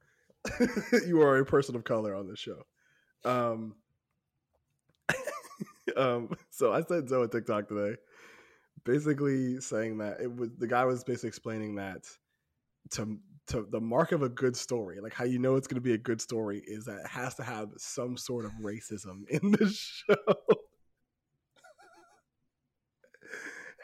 [1.07, 2.63] you are a person of color on this show.
[3.27, 3.75] Um,
[5.99, 7.97] um, so I sent Zoe a TikTok today,
[8.85, 12.07] basically saying that it was the guy was basically explaining that
[12.93, 13.19] to
[13.49, 15.93] to the mark of a good story, like how you know it's going to be
[15.93, 19.69] a good story, is that it has to have some sort of racism in the
[19.75, 20.17] show.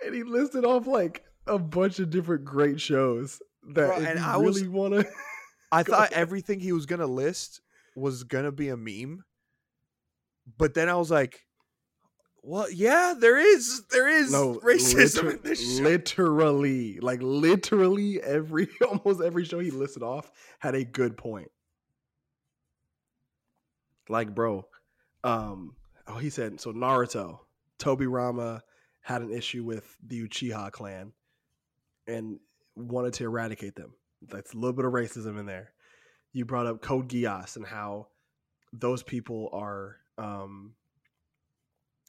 [0.04, 3.40] And he listed off like a bunch of different great shows
[3.74, 5.06] that Bro, and I really want to.
[5.72, 6.18] I thought ahead.
[6.18, 7.60] everything he was gonna list
[7.96, 9.24] was gonna be a meme,
[10.58, 11.44] but then I was like,
[12.42, 18.22] "Well, yeah, there is there is no racism liter- in this show." literally like literally
[18.22, 20.30] every almost every show he listed off
[20.60, 21.50] had a good point
[24.08, 24.64] like bro
[25.24, 25.74] um
[26.06, 27.40] oh he said so naruto
[27.78, 28.60] Tobirama
[29.06, 31.12] had an issue with the uchiha clan
[32.08, 32.40] and
[32.74, 33.92] wanted to eradicate them
[34.28, 35.72] that's a little bit of racism in there
[36.32, 38.08] you brought up code geass and how
[38.72, 40.74] those people are um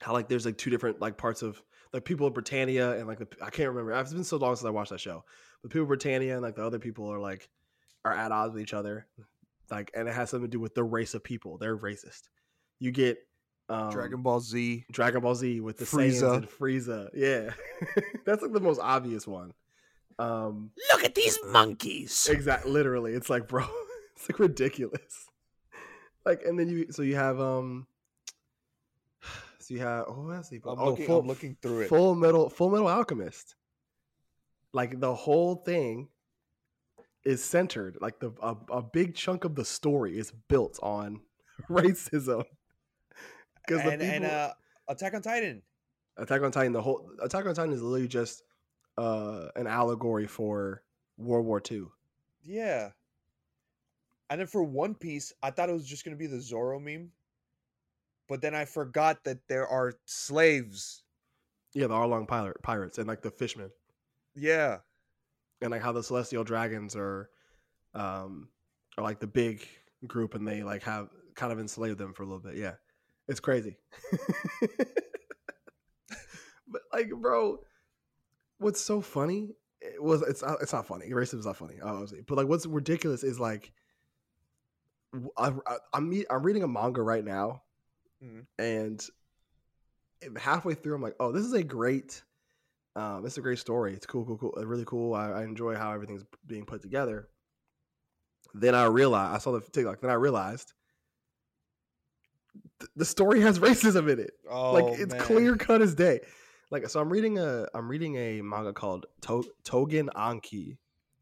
[0.01, 1.61] how like there's like two different like parts of
[1.93, 3.93] like people of Britannia and like the I can't remember.
[3.93, 5.23] It's been so long since I watched that show.
[5.61, 7.49] But people of Britannia and like the other people are like
[8.05, 9.07] are at odds with each other.
[9.71, 11.57] Like and it has something to do with the race of people.
[11.57, 12.29] They're racist.
[12.79, 13.19] You get
[13.69, 14.85] um, Dragon Ball Z.
[14.91, 16.21] Dragon Ball Z with the Frieza.
[16.21, 17.09] Saiyans and Frieza.
[17.13, 17.51] Yeah.
[18.25, 19.53] That's like the most obvious one.
[20.19, 22.27] Um Look at these monkeys.
[22.31, 22.71] Exactly.
[22.71, 23.65] Literally, it's like, bro,
[24.15, 25.01] it's like ridiculous.
[26.25, 27.87] Like, and then you, so you have, um,
[29.59, 31.87] so you have, oh, that's the, I'm oh, looking- full, I'm looking through it.
[31.87, 33.55] Full Metal, Full Metal Alchemist.
[34.73, 36.09] Like the whole thing
[37.23, 41.21] is centered, like the a, a big chunk of the story is built on
[41.69, 42.43] racism.
[43.67, 44.53] Because the And and uh,
[44.87, 45.61] Attack on Titan.
[46.17, 48.43] Attack on Titan, the whole Attack on Titan is literally just
[48.97, 50.83] uh an allegory for
[51.17, 51.85] World War II.
[52.43, 52.91] Yeah.
[54.29, 57.11] And then for One Piece, I thought it was just gonna be the Zoro meme,
[58.27, 61.03] but then I forgot that there are slaves.
[61.73, 63.69] Yeah, the Arlong pirate pirates and like the fishmen.
[64.35, 64.79] Yeah.
[65.61, 67.29] and like how the celestial dragons are
[67.95, 68.49] um
[68.97, 69.67] are like the big
[70.05, 72.73] group and they like have kind of enslaved them for a little bit yeah
[73.27, 73.77] it's crazy
[76.67, 77.59] but like bro
[78.59, 79.49] what's so funny
[79.81, 82.65] it was it's not- it's not funny racism is not funny obviously but like what's
[82.65, 83.71] ridiculous is like
[85.37, 87.63] I, I, I'm I'm reading a manga right now,
[88.21, 88.45] Mhm.
[88.59, 89.01] and
[90.37, 92.21] halfway through, I'm like, oh, this is a great,
[92.95, 93.93] um, it's a great story.
[93.93, 95.13] It's cool, cool, cool, uh, really cool.
[95.15, 97.29] I, I enjoy how everything's being put together.
[98.53, 100.01] Then I realized I saw the TikTok.
[100.01, 100.73] Then I realized
[102.79, 105.21] th- the story has racism in it Oh, like it's man.
[105.21, 106.21] clear cut as day.
[106.69, 110.77] Like so, I'm reading a I'm reading a manga called to- Togen Anki,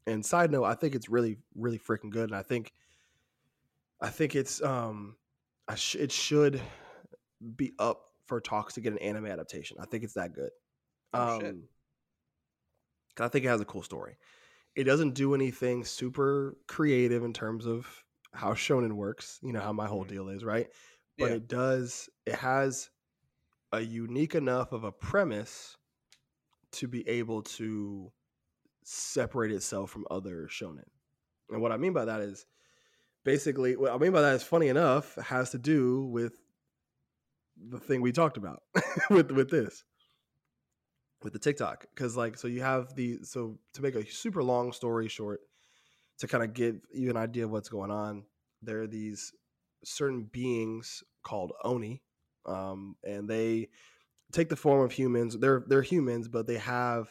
[0.06, 2.72] and side note, I think it's really really freaking good, and I think
[4.00, 5.16] I think it's um
[5.68, 6.60] I sh- it should
[7.56, 9.76] be up for talks to get an anime adaptation.
[9.80, 10.50] I think it's that good.
[11.14, 11.38] Oh.
[11.40, 11.62] Um,
[13.20, 14.16] I think it has a cool story.
[14.74, 17.86] It doesn't do anything super creative in terms of
[18.32, 19.38] how shonen works.
[19.42, 20.08] You know how my whole Mhm.
[20.08, 20.68] deal is, right?
[21.18, 21.36] But Yeah.
[21.36, 22.90] it does it has
[23.72, 25.76] a unique enough of a premise
[26.72, 28.12] to be able to
[28.84, 30.88] separate itself from other shonen.
[31.50, 32.46] And what I mean by that is
[33.24, 36.34] basically what I mean by that is funny enough has to do with
[37.56, 38.62] the thing we talked about
[39.10, 39.84] with with this
[41.22, 44.72] with the TikTok cuz like so you have the so to make a super long
[44.72, 45.40] story short
[46.18, 48.24] to kind of give you an idea of what's going on
[48.62, 49.32] there are these
[49.84, 52.02] certain beings called Oni,
[52.46, 53.68] um, and they
[54.32, 55.38] take the form of humans.
[55.38, 57.08] They're they're humans, but they have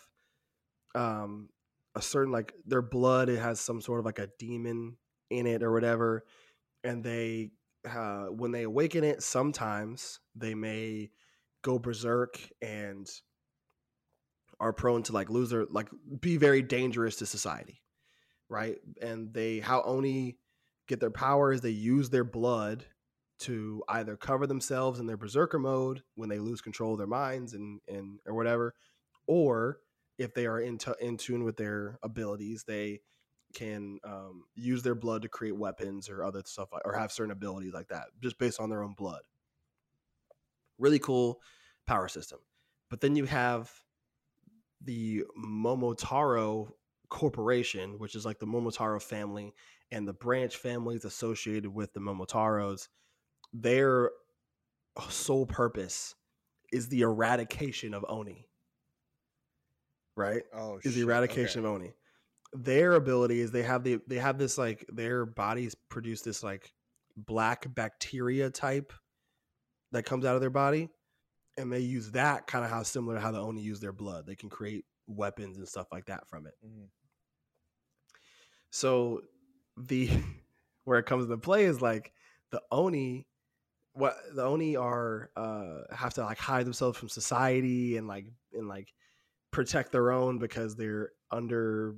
[0.93, 1.49] um,
[1.95, 3.29] a certain like their blood.
[3.29, 4.97] It has some sort of like a demon
[5.29, 6.25] in it or whatever,
[6.83, 7.51] and they
[7.89, 11.11] uh, when they awaken it, sometimes they may
[11.63, 13.09] go berserk and
[14.59, 15.89] are prone to like lose their like
[16.21, 17.81] be very dangerous to society,
[18.49, 18.77] right?
[19.01, 20.37] And they how Oni
[20.87, 21.61] get their powers.
[21.61, 22.85] they use their blood
[23.37, 27.53] to either cover themselves in their berserker mode when they lose control of their minds
[27.53, 28.73] and and or whatever,
[29.27, 29.79] or
[30.17, 33.01] if they are in, t- in tune with their abilities, they
[33.53, 37.73] can um, use their blood to create weapons or other stuff or have certain abilities
[37.73, 39.21] like that just based on their own blood.
[40.77, 41.41] Really cool
[41.85, 42.39] power system.
[42.89, 43.71] But then you have
[44.81, 46.71] the Momotaro
[47.09, 49.53] Corporation, which is like the Momotaro family
[49.91, 52.87] and the branch families associated with the Momotaros.
[53.53, 54.11] Their
[55.09, 56.15] sole purpose
[56.71, 58.47] is the eradication of Oni.
[60.17, 60.43] Right?
[60.53, 61.69] Oh, is the eradication okay.
[61.69, 61.93] of Oni.
[62.53, 66.73] Their ability is they have the they have this like their bodies produce this like
[67.17, 68.93] black bacteria type
[69.91, 70.89] that comes out of their body,
[71.57, 74.25] and they use that kind of how similar to how the Oni use their blood.
[74.25, 76.53] They can create weapons and stuff like that from it.
[76.65, 76.87] Mhm.
[78.69, 79.21] So
[79.77, 80.09] the
[80.85, 82.11] where it comes into play is like
[82.51, 83.27] the Oni
[83.93, 88.67] what the Oni are uh have to like hide themselves from society and like and
[88.67, 88.93] like
[89.51, 91.95] protect their own because they're under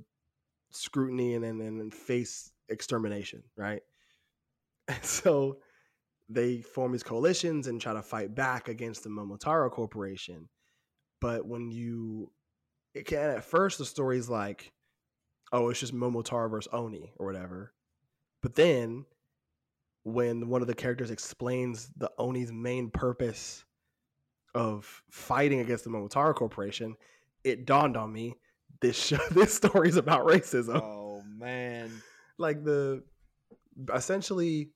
[0.70, 3.82] scrutiny and and, face extermination, right?
[4.86, 5.58] And so
[6.28, 10.48] they form these coalitions and try to fight back against the Momotaro Corporation.
[11.20, 12.30] But when you
[12.94, 14.72] it can at first the story's like,
[15.52, 17.72] oh, it's just Momotaro versus Oni or whatever.
[18.42, 19.04] But then
[20.04, 23.64] when one of the characters explains the Oni's main purpose
[24.54, 26.96] of fighting against the Momotaro Corporation,
[27.44, 28.36] it dawned on me
[28.80, 30.80] this show, this story is about racism.
[30.82, 31.90] Oh man.
[32.38, 33.02] Like the
[33.94, 34.70] essentially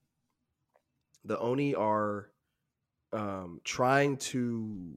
[1.25, 2.31] the Oni are
[3.13, 4.95] um, trying to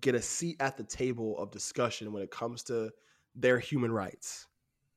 [0.00, 2.90] get a seat at the table of discussion when it comes to
[3.34, 4.46] their human rights,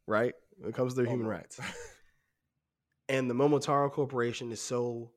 [0.09, 0.33] right?
[0.57, 1.29] When it comes to their human Oh.
[1.29, 1.59] rights.
[3.07, 5.11] and the Momotaro Corporation is so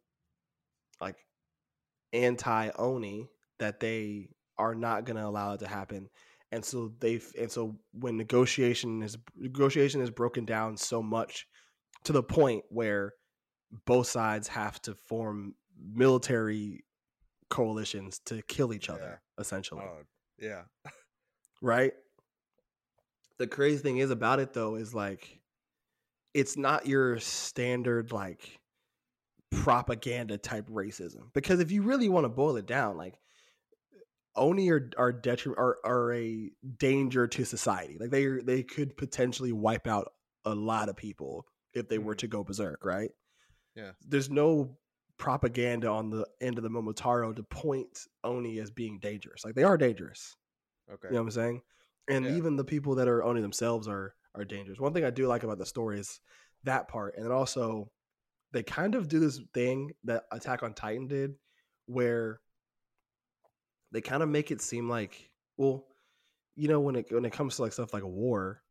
[1.00, 1.16] like
[2.12, 3.28] anti Oni
[3.58, 4.28] that they
[4.58, 6.08] are not going to allow it to happen.
[6.52, 11.46] And so they've and so when negotiation is negotiation is broken down so much
[12.04, 13.14] to the point where
[13.86, 15.54] both sides have to form
[15.94, 16.84] military
[17.48, 20.02] coalitions to kill each other essentially Oh,
[20.38, 20.62] yeah.
[21.62, 21.92] right?
[23.38, 25.40] The crazy thing is about it though is like
[26.34, 28.58] it's not your standard like
[29.50, 33.18] propaganda type racism because if you really want to boil it down like
[34.34, 37.98] Oni are are detri- are are a danger to society.
[38.00, 40.10] Like they they could potentially wipe out
[40.46, 42.18] a lot of people if they were Mhm.
[42.18, 43.10] to go berserk, right?
[43.74, 43.92] Yeah.
[44.00, 44.78] There's no
[45.18, 49.44] propaganda on the end of the Momotaro to point Oni as being dangerous.
[49.44, 50.34] Like they are dangerous.
[50.90, 51.08] Okay.
[51.08, 51.62] You know what I'm saying?
[52.08, 52.32] And Yeah.
[52.32, 54.80] even the people that are Oni themselves are are dangerous.
[54.80, 56.20] One thing I do like about the story is
[56.64, 57.90] that part, and then also
[58.52, 61.34] they kind of do this thing that Attack on Titan did,
[61.86, 62.40] where
[63.92, 65.86] they kind of make it seem like, well,
[66.56, 68.62] you know, when it when it comes to like stuff like a war,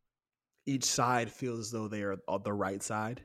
[0.66, 3.22] each side feels as though they are on the right side.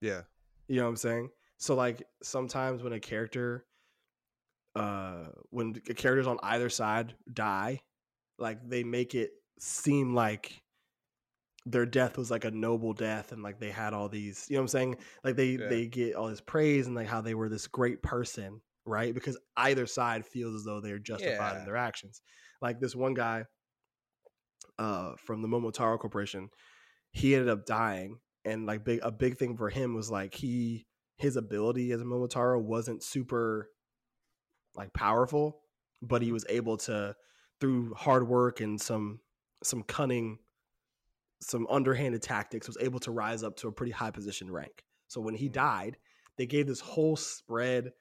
[0.00, 0.22] Yeah.
[0.68, 1.30] You know what I'm saying?
[1.58, 3.66] So like sometimes when a character
[4.74, 7.82] uh when characters on either side die,
[8.38, 10.62] like they make it seem like
[11.66, 14.60] their death was like a noble death and like they had all these, you know
[14.60, 14.96] what I'm saying?
[15.22, 15.68] Like they Yeah.
[15.68, 19.14] they get all this praise and like how they were this great person, right?
[19.14, 22.20] Because either side feels as though they're justified in their actions.
[22.60, 23.44] Like this one guy
[24.78, 26.50] uh from the Momotaro Corporation,
[27.12, 30.86] he ended up dying and like big a big thing for him was like he
[31.16, 33.70] his ability as a Momotaro wasn't super
[34.74, 35.62] like powerful,
[36.02, 37.14] but he was able to
[37.60, 39.20] through hard work and some
[39.66, 40.38] some cunning
[41.40, 44.84] some underhanded tactics was able to rise up to a pretty high position rank.
[45.08, 45.52] So when he Mhm.
[45.52, 45.98] died,
[46.36, 47.92] they gave this whole spread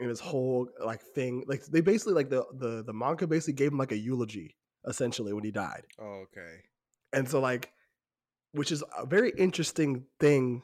[0.00, 3.72] and this whole like thing like they basically like the the the manga basically gave
[3.72, 4.56] him like a eulogy
[4.86, 5.86] essentially when he died.
[5.98, 6.62] Oh, okay.
[7.12, 7.72] And so like
[8.52, 10.62] which is a very interesting thing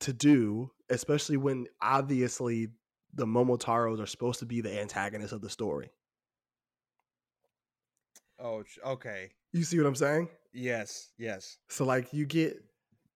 [0.00, 2.68] to do, especially when obviously
[3.14, 5.90] the Momotaros are supposed to be the antagonists of the story.
[8.38, 9.32] Oh, okay.
[9.56, 10.28] You see what I'm saying?
[10.52, 11.10] Yes.
[11.18, 11.56] Yes.
[11.68, 12.62] So like you get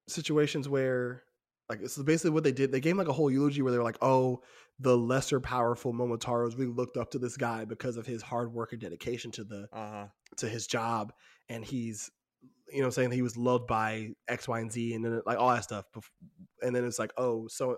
[0.09, 1.23] situations where
[1.69, 2.73] like it's basically what they did.
[2.73, 4.43] They gave like a whole eulogy where they were like, "Oh,
[4.79, 8.73] the lesser powerful Momotaros really looked up to this guy because of his hard work
[8.73, 10.07] and dedication to the Uh huh.
[10.39, 11.13] to his job,
[11.49, 12.11] and he's,
[12.73, 15.39] you know, saying that he was loved by X, Y, and Z, and then like
[15.39, 15.85] all that stuff.
[16.63, 17.77] And then it's like, oh, so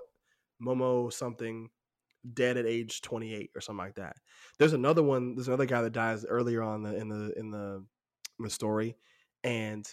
[0.65, 1.69] Momo something
[2.35, 4.15] dead at age 28 or something like that.
[4.59, 5.35] There's another one.
[5.35, 7.85] There's another guy that dies earlier on the, in the in the
[8.43, 8.97] in the story,
[9.45, 9.87] and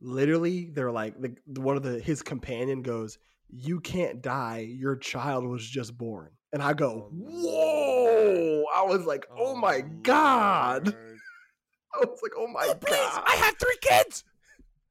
[0.00, 3.18] literally they're like the one of the his companion goes,
[3.48, 4.68] "You can't die.
[4.70, 9.80] Your child was just born." And I go, Oh, "Whoa!" I was like, "Oh, my
[9.80, 10.88] god!"
[11.94, 14.24] I was like, "Oh my god!" I have three kids.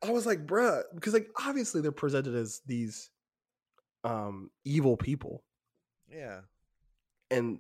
[0.03, 3.10] I was like, bruh, because like obviously they're presented as these
[4.03, 5.43] um evil people.
[6.10, 6.41] Yeah.
[7.32, 7.60] And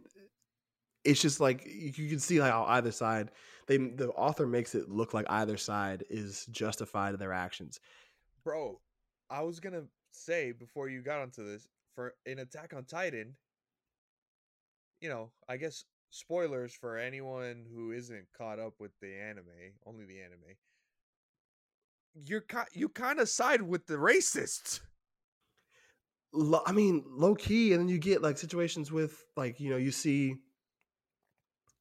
[1.03, 3.31] it's just like you can see how either side
[3.67, 7.79] they the author makes it look like either side is justified in their actions.
[8.43, 8.79] Bro,
[9.29, 13.35] I was gonna say before you got onto this, for an Attack on Titan,
[15.01, 19.45] you know, I guess spoilers for anyone who isn't caught up with the anime,
[19.85, 20.55] only the anime.
[22.13, 24.79] You're ki- you kind of side with the racists.
[26.65, 29.91] I mean, low key, and then you get like situations with like you know you
[29.91, 30.35] see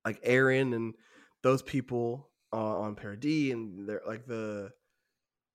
[0.05, 0.95] like Eren and
[1.45, 4.71] those people uh, on Paradis, and they're like the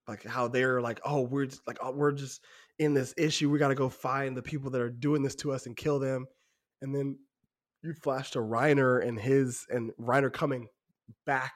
[0.07, 2.41] like how they're like, oh, we're just, like oh, we're just
[2.77, 3.49] in this issue.
[3.49, 5.99] We got to go find the people that are doing this to us and kill
[5.99, 6.27] them,
[6.81, 7.17] and then
[7.83, 10.67] you flash to Reiner and his and Reiner coming
[11.25, 11.53] back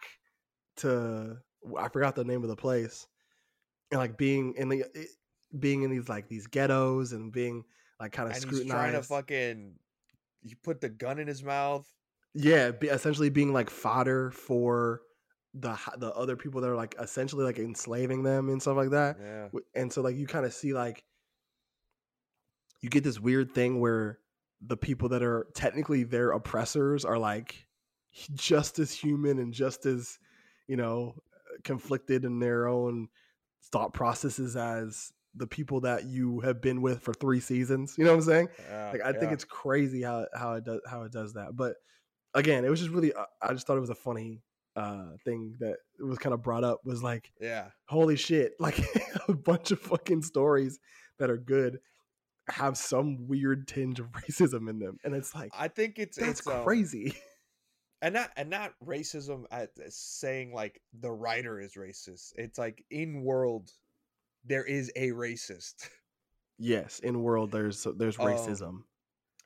[0.77, 1.37] to
[1.77, 3.07] I forgot the name of the place,
[3.91, 5.09] and like being in the it-
[5.57, 7.63] being in these like these ghettos and being
[7.99, 9.75] like kind of and he's trying to fucking
[10.41, 11.87] you put the gun in his mouth.
[12.33, 15.01] Yeah, be, essentially being like fodder for
[15.53, 19.17] the the other people that are like essentially like enslaving them and stuff like that.
[19.21, 19.59] Yeah.
[19.75, 21.03] And so like you kind of see like
[22.81, 24.19] you get this weird thing where
[24.65, 27.67] the people that are technically their oppressors are like
[28.33, 30.17] just as human and just as
[30.67, 31.15] you know
[31.63, 33.07] conflicted in their own
[33.71, 37.95] thought processes as the people that you have been with for three seasons.
[37.97, 38.47] You know what I'm saying?
[38.69, 41.55] yeah, like I think it's crazy how how it does how it does that.
[41.55, 41.75] But
[42.33, 44.41] again, it was just really I- I just thought it was a funny
[44.75, 47.67] uh thing that was kind of brought up was like yeah.
[47.85, 48.79] holy shit like
[49.27, 50.79] a bunch of fucking stories
[51.19, 51.79] that are good
[52.49, 56.39] have some weird tinge of racism in them and it's like I think it's that's
[56.39, 57.15] it's, um, crazy
[58.01, 62.33] and not and not racism at saying like the writer is racist.
[62.35, 63.71] It's like in world
[64.43, 65.87] there is a racist.
[66.57, 68.83] yes in world there's there's Um, racism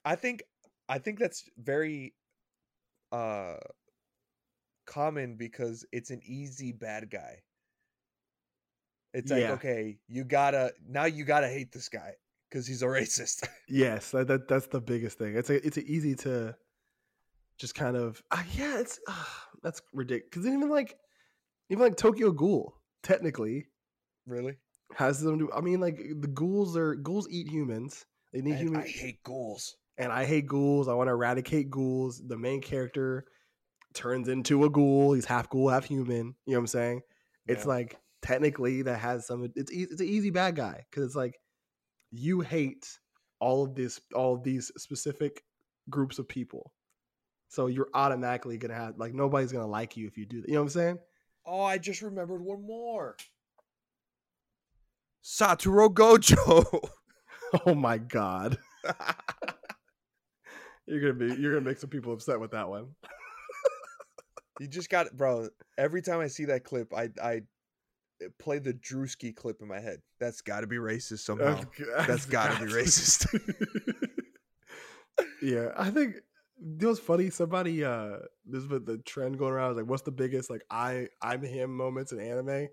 [0.06, 0.44] I think
[0.90, 2.14] I think that's very
[3.12, 3.56] uh
[4.86, 7.42] common because it's an easy bad guy.
[9.14, 9.54] It's like Yeah.
[9.54, 12.14] okay, you gotta now you gotta hate this guy
[12.50, 13.48] because he's a racist.
[13.70, 16.56] yes that, that that's the biggest thing it's a, it's a easy to
[17.58, 19.24] just kind of uh, yeah it's uh,
[19.64, 20.96] that's ridiculous because even like
[21.70, 23.66] even like tokyo ghoul technically
[24.26, 24.56] really?
[24.96, 28.70] has them do i mean like the ghouls are ghouls eat humans they need And
[28.70, 29.76] humans I hate ghouls.
[29.98, 30.88] And I hate ghouls.
[30.88, 32.22] I want to eradicate ghouls.
[32.26, 33.26] The main character
[33.94, 35.14] turns into a ghoul.
[35.14, 36.36] He's half ghoul, half human.
[36.46, 37.02] You know what I'm saying?
[37.48, 39.50] It's like technically that has some.
[39.56, 41.40] It's ea- it's an easy bad guy because it's like
[42.12, 42.88] you hate
[43.40, 45.44] all of this, all of these specific
[45.90, 46.72] groups of people.
[47.50, 50.48] So you're automatically gonna have like nobody's gonna like you if you do that.
[50.50, 51.00] You know what I'm saying?
[51.46, 53.16] Oh, I just remembered one more.
[55.24, 56.90] Satoru Gojo.
[57.66, 58.58] Oh my god,
[60.88, 62.88] you're gonna be you're gonna make some people upset with that one.
[64.60, 65.50] you just got bro.
[65.78, 67.42] Every time I see that clip, I I
[68.40, 70.00] play the Drewski clip in my head.
[70.20, 71.62] That's got to be racist somehow.
[72.08, 73.28] That's gotta be racist.
[75.42, 76.16] yeah, I think
[76.80, 77.30] it was funny.
[77.30, 79.70] Somebody, uh, this was the trend going around.
[79.70, 82.68] Was like, what's the biggest like I I'm him moments in anime?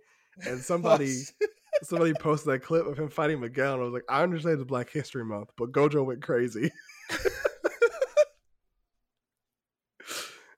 [0.46, 1.22] And somebody
[1.82, 4.64] somebody posted that clip of him fighting Miguel, and I was like, I understand it's
[4.64, 6.70] Black History Month, but Gojo went crazy.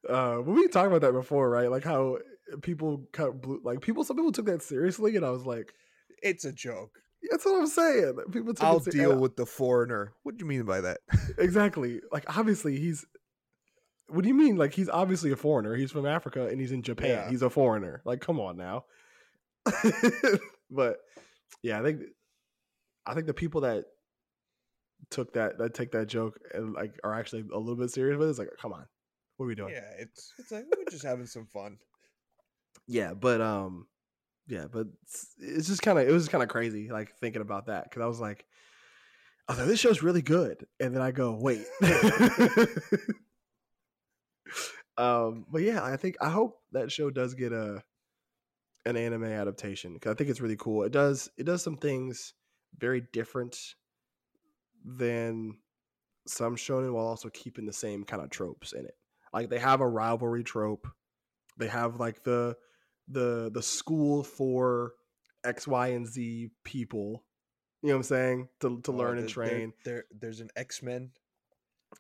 [0.09, 1.71] Uh, we talked about that before, right?
[1.71, 2.19] Like how
[2.63, 4.05] people cut blew, like people.
[4.05, 5.73] Some people took that seriously, and I was like,
[6.23, 6.99] it's a joke.
[7.31, 8.17] that's what I'm saying.
[8.33, 10.13] People took I'll deal with the foreigner.
[10.23, 10.99] What do you mean by that?
[11.39, 12.01] exactly.
[12.13, 13.05] Like obviously he's.
[14.09, 14.57] What do you mean?
[14.57, 15.75] Like he's obviously a foreigner.
[15.75, 17.09] He's from Africa and he's in Japan.
[17.09, 17.31] Yeah.
[17.31, 18.03] He's a foreigner.
[18.05, 18.85] Like come on now.
[20.71, 20.99] but
[21.63, 22.03] yeah, I think
[23.05, 23.85] I think the people that
[25.11, 28.29] took that that take that joke and like are actually a little bit serious with
[28.29, 28.87] it, it's like, come on,
[29.37, 29.73] what are we doing?
[29.73, 31.79] yeah, it's it's like we're just having some fun.
[32.87, 33.87] Yeah, but um,
[34.49, 37.67] yeah, but it's, it's just kind of it was kind of crazy like thinking about
[37.67, 38.45] that because I was like,
[39.49, 40.67] I was like, this show's really good.
[40.81, 41.67] And then I go, wait.
[44.97, 47.83] um, but yeah, I think I hope that show does get a
[48.85, 50.85] an anime adaptation because I think it's really cool.
[50.85, 52.35] It does it does some things
[52.79, 53.59] very different
[54.85, 55.57] than
[56.27, 58.95] some shonen while also keeping the same kind of tropes in it.
[59.37, 60.89] Like they have a rivalry trope.
[61.59, 62.57] They have like the
[63.09, 64.93] the the school for
[65.45, 67.23] X, Y, and Z people.
[67.83, 68.49] You know what I'm saying?
[68.61, 69.75] To to Oh, learn and train.
[69.85, 71.11] There, there's an X Men.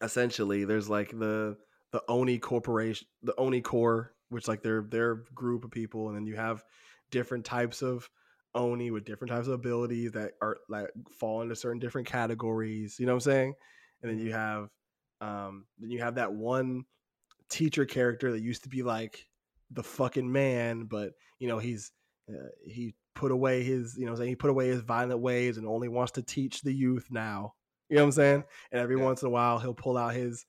[0.00, 1.58] Essentially, there's like the
[1.92, 6.24] the Oni Corporation, the Oni Corps, which like their their group of people, and then
[6.24, 6.64] you have
[7.10, 8.08] different types of
[8.54, 12.96] Oni with different types of abilities that are like fall into certain different categories.
[12.98, 13.54] You know what I'm saying?
[14.02, 14.70] And then you have
[15.20, 16.84] um then you have that one
[17.48, 19.26] teacher character that used to be like
[19.70, 21.92] the fucking man, but you know he's
[22.28, 25.88] uh, he put away his you know he put away his violent ways and only
[25.88, 27.54] wants to teach the youth now.
[27.88, 28.44] You know what I'm saying?
[28.72, 29.04] And every Yeah.
[29.04, 30.44] once in a while he'll pull out his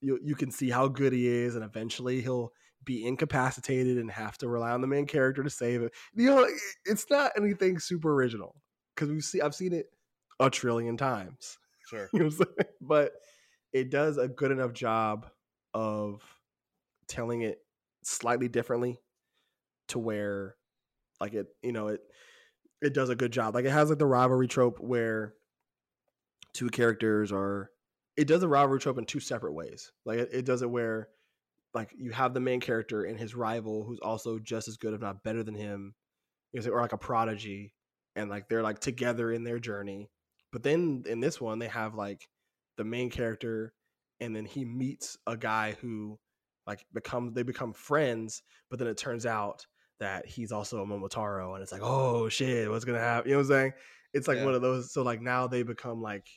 [0.00, 2.52] you you can see how good he is, and eventually he'll
[2.84, 5.92] be incapacitated and have to rely on the main character to save it.
[6.14, 6.48] You know,
[6.84, 8.62] it's not anything super original
[8.94, 9.86] because we see I've seen it
[10.40, 11.58] a trillion times.
[11.88, 12.10] Sure.
[12.12, 12.72] You know what I'm saying?
[12.82, 13.12] But
[13.72, 15.30] it does a good enough job
[15.72, 16.22] of
[17.08, 17.58] telling it
[18.02, 18.98] slightly differently
[19.88, 20.56] to where
[21.20, 22.00] like it, you know, it
[22.80, 23.54] it does a good job.
[23.54, 25.34] Like it has like the rivalry trope where
[26.52, 27.70] two characters are
[28.16, 29.92] it does a rivalry trope in two separate ways.
[30.04, 31.08] Like it, it does it where
[31.74, 35.00] like you have the main character and his rival who's also just as good if
[35.00, 35.94] not better than him
[36.52, 37.74] you know, or like a prodigy
[38.16, 40.10] and like they're like together in their journey
[40.52, 42.28] but then in this one they have like
[42.76, 43.74] the main character
[44.20, 46.18] and then he meets a guy who
[46.68, 49.66] like become they become friends but then it turns out
[49.98, 53.40] that he's also a momotaro and it's like oh shit what's gonna happen you know
[53.40, 53.72] what i'm saying
[54.14, 54.44] it's like Yeah.
[54.44, 56.28] one of those so like now they become like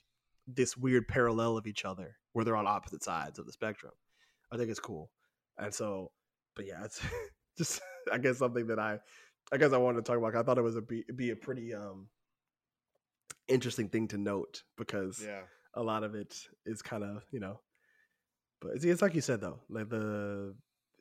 [0.47, 3.91] this weird parallel of each other where they're on opposite sides of the spectrum
[4.51, 5.11] i think it's cool
[5.59, 6.11] and so
[6.55, 7.01] but yeah it's
[7.57, 8.97] just i guess something that i
[9.51, 10.33] i guess i wanted to talk about.
[10.35, 12.07] i thought it was a be, be a pretty um
[13.47, 15.41] interesting thing to note because Yeah.
[15.73, 17.59] a lot of it is kind of you know
[18.61, 20.55] but it's, it's like you said though like the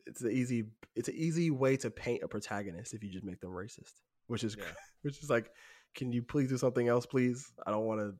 [0.06, 0.64] it's an easy
[0.96, 3.92] it's an easy way to paint a protagonist if you just make them racist
[4.26, 4.64] which is Yeah.
[5.02, 5.50] which is like
[5.94, 7.52] can you please do something else please?
[7.66, 8.14] I don't want to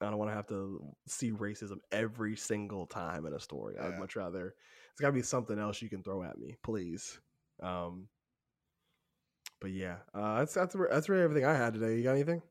[0.00, 3.76] i don't want to have to see racism every single time in a story.
[3.80, 4.54] I'd much rather
[4.92, 7.18] it's got to be something else you can throw at me please.
[7.62, 8.08] Um
[9.60, 11.96] but yeah uh that's that's that's really everything i had today.
[11.96, 12.42] You got anything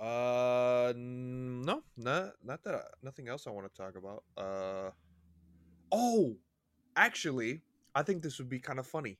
[0.00, 2.74] Uh, no, not not that.
[2.74, 4.24] I, nothing else I want to talk about.
[4.36, 4.90] Uh,
[5.92, 6.36] oh,
[6.96, 7.60] actually,
[7.94, 9.18] I think this would be kind of funny.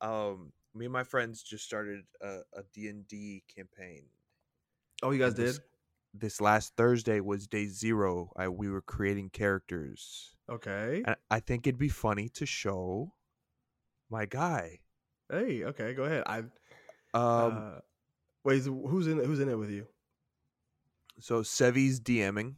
[0.00, 4.04] Um, me and my friends just started a a D and D campaign.
[5.02, 5.64] oh you guys this- did
[6.14, 8.32] This last Thursday was day zero.
[8.34, 13.12] I we were creating characters, okay and I think it'd be funny to show
[14.08, 14.80] my guy.
[15.30, 16.22] Hey, okay, go ahead.
[16.26, 16.48] I Um,
[17.12, 17.80] uh,
[18.42, 19.86] wait, who's in who's in it with you?
[21.20, 22.54] So Sevi's DMing.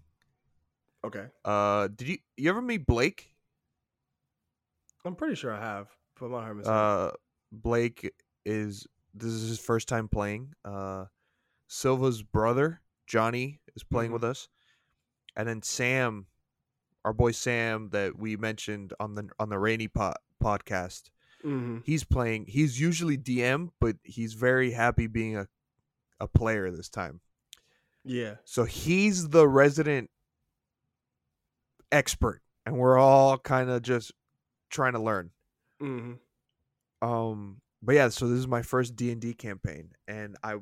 [1.04, 3.34] Okay, Uh, did you you ever meet Blake?
[5.04, 5.88] I'm pretty sure I have,
[6.18, 6.66] but I'm not 100%.
[6.68, 7.10] Uh,
[7.52, 8.12] Blake
[8.44, 10.52] is this is his first time playing.
[10.64, 11.06] Uh,
[11.68, 14.14] Silva's brother Johnny is playing Mhm.
[14.14, 14.48] with us,
[15.36, 16.26] and then Sam,
[17.04, 21.10] our boy Sam that we mentioned on the on the Rainy po- podcast.
[21.42, 22.44] hmm He's playing.
[22.46, 25.48] He's usually DM, but he's very happy being a
[26.20, 27.22] a player this time.
[28.04, 30.10] Yeah, So he's the resident
[31.92, 34.12] expert, and we're all kind of just
[34.70, 35.30] trying to learn.
[35.80, 36.14] hmm
[37.02, 40.54] Um, but yeah, so this is my first D and D campaign, and I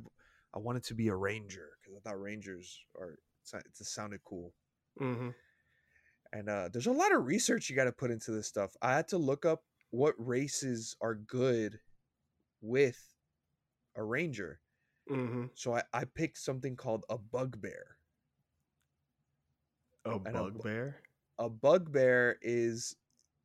[0.55, 3.19] I wanted to be a ranger because I thought rangers are
[3.55, 4.53] it sounded cool.
[4.99, 5.31] hmm
[6.33, 8.77] And uh, there's a lot of research you got to put into this stuff.
[8.83, 11.81] I had to look up what races are good
[12.61, 13.01] with
[13.97, 14.61] a ranger.
[15.09, 17.99] Hmm So I, I picked something called a bugbear.
[20.05, 21.03] A And a bugbear.
[21.39, 22.97] A bugbear is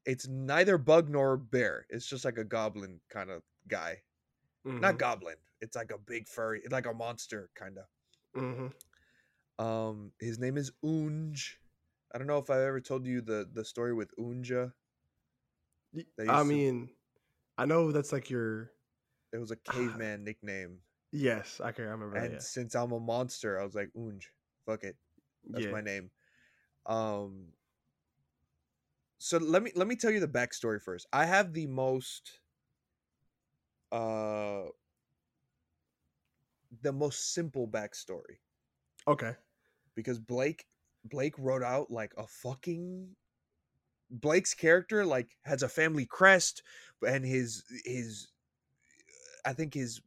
[0.06, 1.86] it's neither bug nor bear.
[1.90, 4.04] It's just like a goblin kind of guy.
[4.80, 5.38] Not Mhm, goblin.
[5.62, 7.86] It's like a big furry, like a monster kind of.
[8.36, 8.72] mhm.
[9.60, 11.56] Um, his name is Unj.
[12.14, 14.74] I don't know if I've ever told you the the story with Unja.
[16.28, 16.90] I used to- mean,
[17.58, 18.72] I know that's like your
[19.34, 20.80] It was a caveman nickname,
[21.14, 21.62] yes.
[21.64, 22.44] I can remember and that.
[22.44, 24.24] since I'm a monster, I was like Unj.
[24.66, 24.98] Fuck it,
[25.50, 25.72] that's yeah.
[25.72, 26.12] my name.
[26.86, 27.54] Um.
[29.20, 31.08] So let me let me tell you the backstory first.
[31.14, 32.40] I have the most,
[33.92, 34.64] uh,
[36.82, 38.40] the most simple backstory.
[39.08, 39.36] Okay.
[39.96, 40.66] because Blake
[41.06, 43.10] Blake wrote out like a fucking
[44.10, 46.64] Blake's character like has a family crest
[47.06, 48.30] and his his
[49.46, 50.02] I think his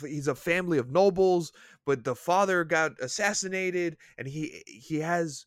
[0.00, 1.52] he's a family of nobles
[1.84, 5.44] but the father got assassinated and he he has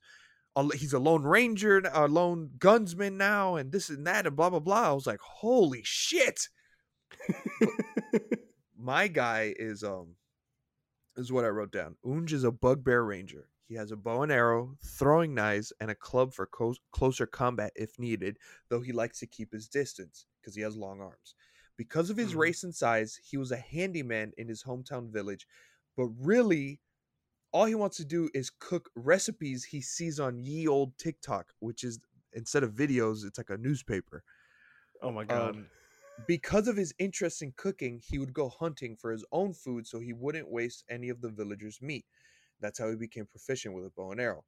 [0.55, 4.49] a, he's a lone ranger a lone gunsman now and this and that and blah
[4.49, 6.47] blah blah I was like holy shit
[8.77, 10.15] my guy is um
[11.17, 11.95] is what I wrote down.
[12.05, 13.47] Unj is a bugbear ranger.
[13.67, 17.71] He has a bow and arrow, throwing knives, and a club for co- closer combat
[17.75, 18.37] if needed,
[18.69, 21.33] though he likes to keep his distance because he has long arms.
[21.77, 22.35] Because of his Mhm.
[22.35, 25.47] race and size, he was a handyman in his hometown village,
[25.97, 26.81] but really,
[27.51, 31.83] all he wants to do is cook recipes he sees on ye old TikTok, which
[31.83, 31.99] is
[32.33, 34.23] instead of videos, it's like a newspaper.
[35.01, 35.57] oh my god.
[35.57, 35.69] Um,
[36.27, 39.99] because of his interest in cooking, he would go hunting for his own food so
[39.99, 42.05] he wouldn't waste any of the villagers' meat.
[42.59, 44.45] That's how he became proficient with a bow and arrow.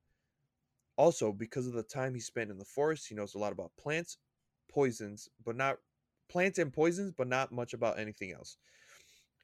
[0.98, 3.76] Also, because of the time he spent in the forest, he knows a lot about
[3.78, 4.18] plants,
[4.70, 5.80] poisons, but not
[6.30, 8.58] plants and poisons, but not much about anything else.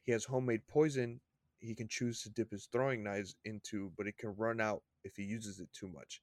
[0.04, 1.20] He has homemade poison
[1.64, 5.16] he can choose to dip his throwing knives into, but it can run out if
[5.16, 6.20] he uses it too much.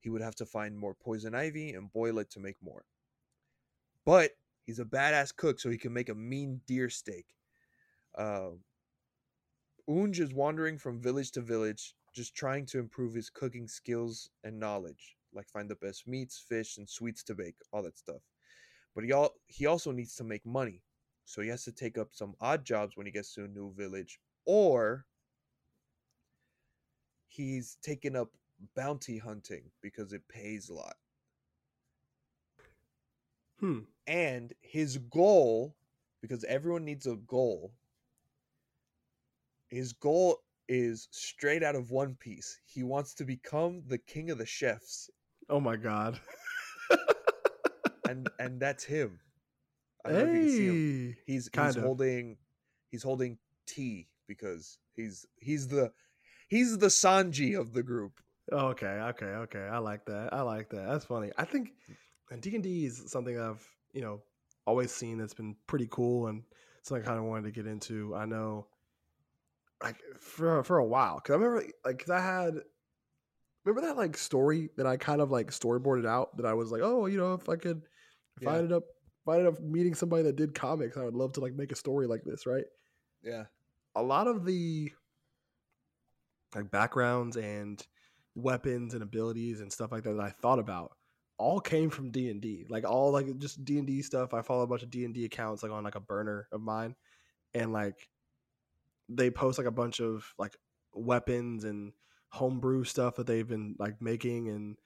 [0.00, 2.84] He would have to find more poison ivy and boil it to make more.
[4.04, 4.32] But
[4.66, 7.26] he's a badass cook, so he can make a mean deer steak.
[8.16, 8.50] Uh,
[9.88, 14.60] Unj is wandering from village to village, just trying to improve his cooking skills and
[14.60, 18.22] knowledge, like find the best meats, fish, and sweets to bake, all that stuff.
[18.94, 20.82] But he all he also needs to make money,
[21.24, 23.72] so he has to take up some odd jobs when he gets to a new
[23.72, 25.06] village, or
[27.26, 28.30] he's taken up
[28.74, 30.96] bounty hunting because it pays a lot.
[33.58, 33.80] Hmm.
[34.06, 35.74] And his goal,
[36.20, 37.72] because everyone needs a goal,
[39.68, 42.60] his goal is straight out of One Piece.
[42.64, 45.10] He wants to become the king of the chefs,
[45.48, 46.18] Oh my god.
[48.08, 49.20] and and that's him.
[50.04, 51.08] I don't know if you can see him.
[51.26, 51.32] hey.
[51.32, 51.82] He's kind he's of.
[51.82, 52.36] holding
[52.90, 55.92] he's holding tea because he's he's the
[56.48, 58.20] he's the Sanji of the group.
[58.52, 59.68] Okay, okay, okay.
[59.70, 60.32] I like that.
[60.32, 60.86] I like that.
[60.86, 61.32] That's funny.
[61.38, 61.72] I think
[62.40, 64.22] D and D is something I've you know
[64.66, 66.42] always seen that's been pretty cool and
[66.82, 68.14] something I kind of wanted to get into.
[68.14, 68.66] I know,
[69.82, 72.60] like for for a while, because I remember like because I had
[73.64, 76.82] remember that like story that I kind of like storyboarded out that I was like,
[76.82, 77.82] oh, you know, if I could,
[78.40, 78.58] if I Yeah.
[78.58, 78.84] ended up,
[79.22, 81.72] if I ended up meeting somebody that did comics, I would love to like make
[81.72, 82.64] a story like this, right?
[83.22, 83.44] Yeah.
[83.96, 84.92] a lot of the
[86.54, 87.84] like backgrounds and
[88.34, 90.92] weapons and abilities and stuff like that that I thought about
[91.38, 92.66] all came from D and D.
[92.68, 94.34] Like all like just D and D stuff.
[94.34, 96.60] I follow a bunch of D and D accounts like on like a burner of
[96.60, 96.94] mine,
[97.54, 98.08] and like
[99.08, 100.56] they post like a bunch of like
[100.92, 101.92] weapons and
[102.28, 104.76] homebrew stuff that they've been like making and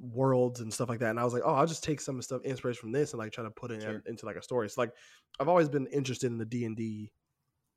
[0.00, 1.10] worlds and stuff like that.
[1.10, 3.32] And I was like, oh, I'll just take some stuff inspiration from this and like
[3.32, 4.68] try to put it in, into like a story.
[4.68, 4.92] So like
[5.38, 7.12] I've always been interested in the D and D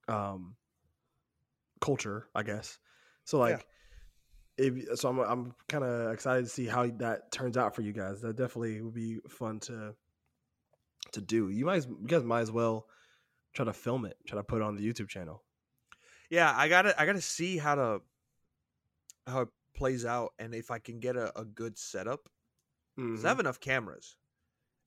[0.07, 0.55] um
[1.81, 2.77] culture, I guess.
[3.25, 3.43] So Yeah.
[3.43, 3.67] like
[4.57, 7.91] if so I'm I'm kind of excited to see how that turns out for you
[7.91, 8.21] guys.
[8.21, 9.93] That definitely would be fun to
[11.11, 11.49] to do.
[11.49, 12.87] You might you guys might as well
[13.53, 15.43] try to film it, try to put it on the YouTube channel.
[16.29, 18.01] Yeah, I gotta I gotta see how to
[19.27, 22.29] how plays out and if I can get a, a good setup.
[22.97, 23.25] 'Cause Mhm.
[23.25, 24.17] I have enough cameras.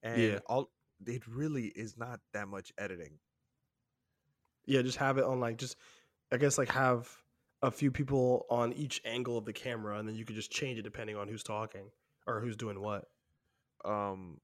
[0.03, 0.39] And Yeah.
[0.47, 0.73] all
[1.07, 3.21] it really is not that much editing.
[4.67, 5.77] Yeah, just have it on like just
[6.33, 7.09] I guess like have
[7.63, 10.79] a few people on each angle of the camera and then you could just change
[10.79, 11.91] it depending on who's talking
[12.27, 13.07] or who's doing what.
[13.85, 14.41] Um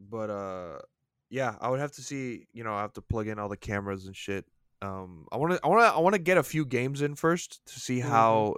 [0.00, 0.78] but uh
[1.30, 3.56] yeah, I would have to see, you know, I have to plug in all the
[3.56, 4.46] cameras and shit.
[4.82, 7.14] Um I want to I want to I want to get a few games in
[7.14, 8.02] first to see Mhm.
[8.02, 8.56] how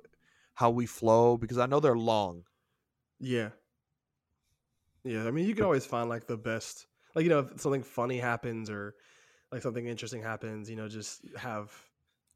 [0.59, 2.45] how we flow because I know they're long.
[3.21, 3.51] Yeah.
[5.05, 7.83] Yeah, I mean you can always find like the best like you know if something
[7.83, 8.95] funny happens or
[9.53, 11.73] like something interesting happens, you know, just have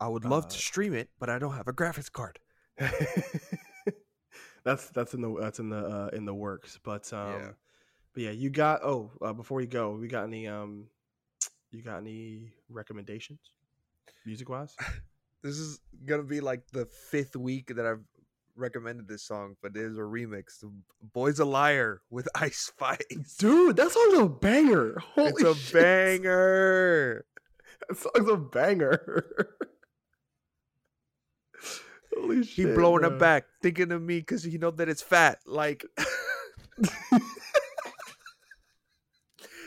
[0.01, 2.41] I would love to Uh, stream it, but I don't have a graphics card.
[4.65, 6.79] that's that's in the that's in the uh, in the works.
[6.83, 7.53] But um Yeah.
[8.15, 10.87] but yeah, you got oh, uh, before we go, we got any um
[11.73, 13.53] you got any recommendations
[14.25, 14.79] music wise?
[15.43, 18.05] This is gonna be like the fifth week that I've
[18.57, 20.63] recommended this song, but there's a remix.
[21.13, 23.37] Boy's a Liar with Ice Spice.
[23.39, 24.99] Dude, that song's a banger.
[25.15, 25.73] Holy it's a shit.
[25.73, 27.25] banger.
[27.89, 29.25] That song's a banger.
[32.17, 32.69] Holy shit.
[32.69, 33.19] He blowing her bro.
[33.19, 35.39] back, thinking of me because he know that it's fat.
[35.47, 35.85] Like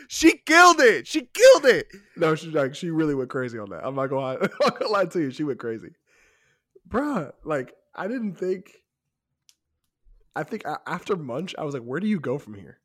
[0.07, 1.07] she killed it.
[1.07, 1.87] She killed it.
[2.15, 3.85] No, she like she really went crazy on that.
[3.85, 4.35] I'm not gonna lie.
[4.35, 5.31] I'm not gonna lie to you.
[5.31, 5.89] She went crazy,
[6.87, 7.31] bruh.
[7.43, 8.83] Like I didn't think.
[10.35, 12.79] I think after Munch, I was like, where do you go from here?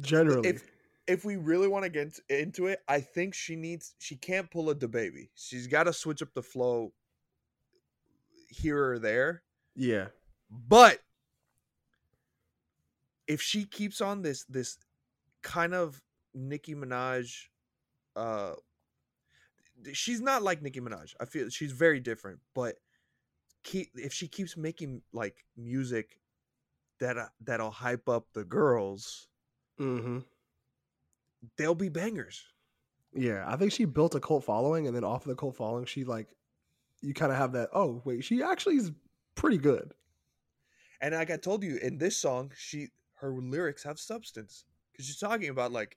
[0.00, 0.62] Generally, if
[1.06, 4.70] if we really want to get into it, I think she needs she can't pull
[4.70, 5.30] a baby.
[5.34, 6.92] She's got to switch up the flow
[8.48, 9.42] here or there.
[9.74, 10.08] Yeah.
[10.50, 10.98] But
[13.26, 14.76] if she keeps on this this
[15.42, 16.02] kind of
[16.34, 17.46] Nicki Minaj
[18.16, 18.52] uh
[19.92, 21.14] she's not like Nicki Minaj.
[21.20, 22.76] I feel she's very different, but
[23.62, 26.20] keep if she keeps making like music
[27.00, 29.28] that uh, that'll hype up the girls,
[29.78, 30.18] mm-hmm.
[31.56, 32.44] they'll be bangers.
[33.12, 35.84] Yeah, I think she built a cult following, and then off of the cult following,
[35.84, 36.28] she like
[37.00, 37.70] you kind of have that.
[37.72, 38.92] Oh wait, she actually is
[39.34, 39.92] pretty good.
[41.00, 45.18] And like I told you in this song, she her lyrics have substance because she's
[45.18, 45.96] talking about like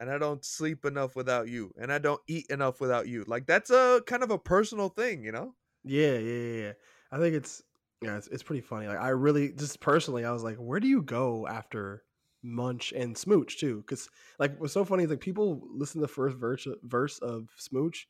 [0.00, 3.24] and I don't sleep enough without you, and I don't eat enough without you.
[3.26, 5.54] Like that's a kind of a personal thing, you know?
[5.84, 6.72] Yeah, yeah, yeah.
[7.10, 7.62] I think it's
[8.02, 8.88] yeah, it's, it's pretty funny.
[8.88, 12.02] Like I really just personally, I was like, where do you go after
[12.42, 13.78] Munch and Smooch too?
[13.78, 14.08] Because
[14.38, 18.06] like what's so funny is like people listen to the first verse verse of Smooch,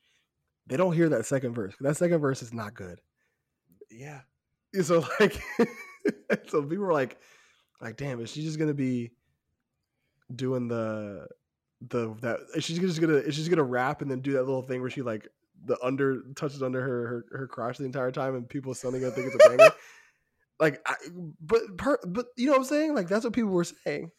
[0.67, 1.75] they don't hear that second verse.
[1.81, 3.01] That second verse is not good.
[3.91, 4.21] Yeah.
[4.83, 5.41] So like,
[6.49, 7.19] so people were like,
[7.81, 9.13] like, damn, is she just gonna be
[10.35, 11.29] doing the
[11.81, 14.91] the that she's just gonna she's gonna rap and then do that little thing where
[14.91, 15.29] she like
[15.65, 19.13] the under touches under her her, her crotch the entire time and people suddenly gonna
[19.13, 19.71] think it's a banger.
[20.61, 20.95] like, I,
[21.41, 22.95] but per, but you know what I'm saying?
[22.95, 24.11] Like that's what people were saying,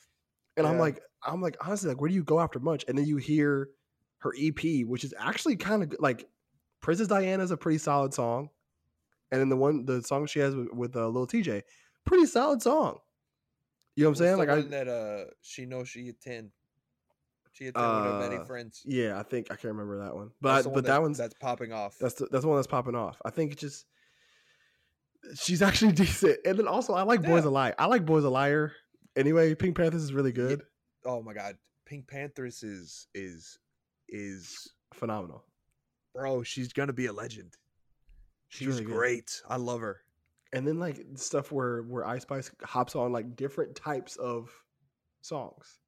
[0.55, 0.71] and yeah.
[0.71, 2.85] I'm like I'm like honestly like where do you go after Munch?
[2.87, 3.69] And then you hear
[4.19, 6.27] her EP, which is actually kind of like
[6.81, 8.49] Princess Diana is a pretty solid song,
[9.31, 11.63] and then the one the song she has with, with uh, Lil Tjay,
[12.05, 12.99] pretty solid song.
[13.95, 14.37] You know what I'm saying?
[14.37, 16.51] Like I that uh she knows she a ten.
[17.57, 18.83] She had uh, many friends.
[18.85, 21.73] Yeah, I think I can't remember that one, but but that, that one's that's popping
[21.73, 21.97] off.
[21.99, 23.19] That's the, that's the one that's popping off.
[23.25, 23.87] I think it just
[25.33, 27.29] she's actually decent, and then also I like yeah.
[27.29, 27.73] Boys a Liar.
[27.79, 28.73] I like Boys a Liar.
[29.15, 30.61] Anyway, PinkPantheress is really good.
[31.03, 31.11] Yeah.
[31.11, 31.57] Oh my god,
[31.91, 33.57] PinkPantheress is is
[34.07, 35.43] is phenomenal,
[36.13, 36.43] bro.
[36.43, 37.55] She's gonna be a legend.
[38.49, 39.41] She's, she's really great.
[39.47, 39.51] Good.
[39.51, 40.01] I love her.
[40.53, 44.51] And then like stuff where where Ice Spice hops on like different types of
[45.21, 45.79] songs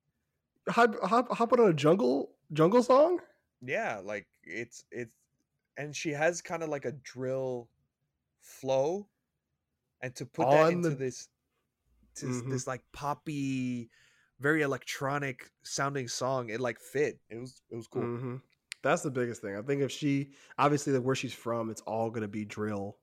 [0.70, 3.20] hop, hop, hop on a jungle jungle song?
[3.62, 5.14] Yeah, like it's it's
[5.78, 7.70] and she has kind of like a drill
[8.41, 9.08] flow
[10.02, 10.96] and to put on that into the...
[10.96, 11.28] this
[12.16, 12.50] to mm-hmm.
[12.50, 13.90] this like poppy
[14.40, 18.36] very electronic sounding song it like fit it was it was cool mm-hmm.
[18.82, 22.10] that's the biggest thing i think if she obviously like where she's from it's all
[22.10, 22.98] gonna be drill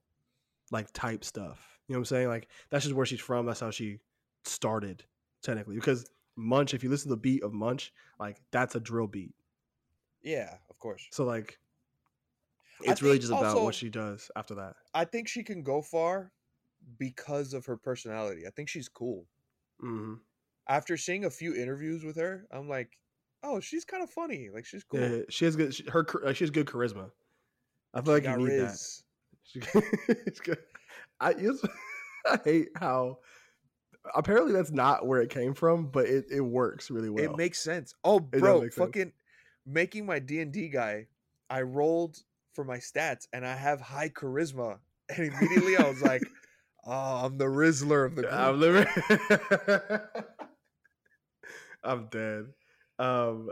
[0.70, 3.60] like type stuff you know what i'm saying like that's just where she's from that's
[3.60, 3.98] how she
[4.44, 5.04] started
[5.42, 6.06] technically because
[6.36, 9.34] Munch, if you listen to the beat of Munch, like that's a drill beat.
[10.22, 11.06] Yeah, of course.
[11.10, 11.58] So like
[12.82, 14.74] it's really just about also, what she does after that.
[14.94, 16.32] I think she can go far
[16.98, 18.46] because of her personality.
[18.46, 19.26] I think she's cool.
[19.82, 20.14] Mm-hmm.
[20.68, 22.98] After seeing a few interviews with her, I'm like,
[23.42, 24.48] oh, she's kind of funny.
[24.52, 25.00] Like she's cool.
[25.00, 25.74] Yeah, she has good.
[25.74, 26.04] She, her
[26.34, 27.10] she has good charisma.
[27.94, 29.02] I feel she like you need Riz.
[29.54, 30.24] that.
[30.24, 30.58] She, good.
[31.20, 31.34] I
[32.26, 33.18] I hate how
[34.14, 37.24] apparently that's not where it came from, but it, it works really well.
[37.24, 37.94] It makes sense.
[38.04, 39.14] Oh, bro, fucking sense.
[39.64, 41.06] making my D and D guy.
[41.48, 42.18] I rolled
[42.54, 44.78] for my stats, and I have high charisma,
[45.08, 46.22] and immediately I was like,
[46.84, 46.90] "Oh,
[47.24, 50.02] I'm the Rizzler of the group." I'm the.
[51.84, 52.46] I'm dead.
[52.98, 53.50] Um,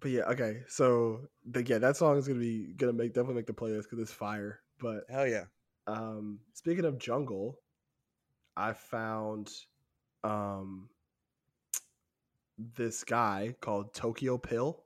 [0.00, 0.62] but yeah, okay.
[0.68, 3.98] So the, yeah, that song is gonna be gonna make definitely make the playlist because
[3.98, 4.60] it's fire.
[4.80, 5.44] But hell yeah.
[5.86, 7.58] Um, speaking of jungle,
[8.56, 9.50] I found
[10.22, 10.88] um,
[12.76, 14.84] this guy called Tokyo Pill,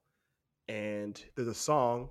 [0.69, 2.11] and there's a song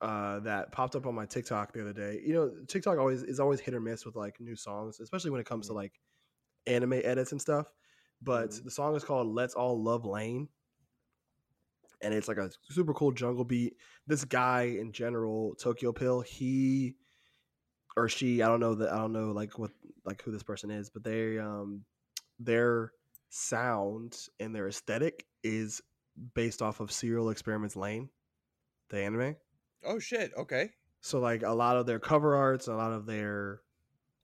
[0.00, 2.20] uh, that popped up on my TikTok the other day.
[2.24, 5.40] You know, TikTok always is always hit or miss with like new songs, especially when
[5.40, 5.92] it comes to like
[6.66, 7.66] anime edits and stuff.
[8.22, 8.64] But mm-hmm.
[8.64, 10.48] the song is called "Let's All Love Lain."
[12.02, 13.74] And it's like a super cool jungle beat.
[14.06, 16.94] This guy in general, Tokyo Pill, he
[17.96, 19.70] or she i don't know that i don't know like what
[20.06, 21.82] like who this person is but they um
[22.38, 22.92] their
[23.30, 25.82] sound and their aesthetic is
[26.34, 28.08] based off of serial experiments lain
[28.88, 29.36] the anime.
[29.84, 30.70] Oh shit okay.
[31.00, 33.60] So like a lot of their cover arts a lot of their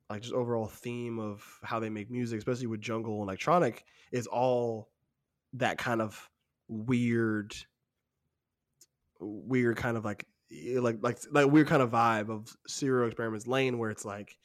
[0.09, 4.27] like just overall theme of how they make music especially with jungle and electronic is
[4.27, 4.91] all
[5.55, 6.29] that kind of
[6.69, 7.55] weird
[9.21, 10.27] weird kind of like
[10.75, 14.37] like like like weird kind of vibe of serial experiments lain where it's like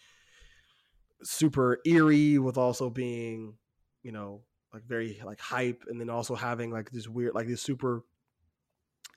[1.23, 3.55] super eerie with also being
[4.03, 7.61] you know like very like hype and then also having like this weird like these
[7.61, 8.03] super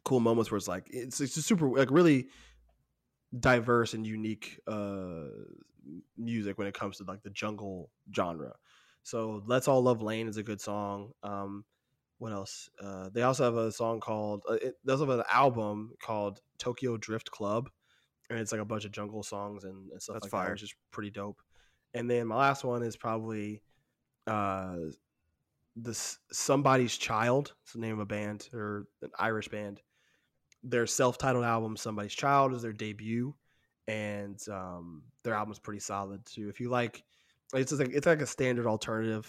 [0.05, 2.29] cool moments where it's like it's it's just super like really
[3.39, 5.27] diverse and unique uh,
[6.17, 8.55] music when it comes to like the jungle genre.
[9.03, 11.13] So "Let's All Love Lain" is a good song.
[11.23, 11.65] Um,
[12.19, 12.69] what else?
[12.83, 14.43] Uh, they also have a song called.
[14.49, 17.71] Uh, it, they also have an album called Tokyo Drift Club,
[18.29, 20.47] and it's like a bunch of jungle songs and, and stuff That's like fire.
[20.47, 21.41] that, which is pretty dope.
[21.95, 23.63] And then my last one is probably
[24.27, 24.77] uh,
[25.77, 27.53] this Somebody's Child.
[27.63, 29.81] It's the name of a band or an Irish band.
[30.63, 33.35] Their self-titled album, Somebody's Child, is their debut,
[33.89, 36.49] and um, their album's pretty solid too.
[36.49, 37.03] If you like,
[37.55, 39.27] it's like it's like a standard alternative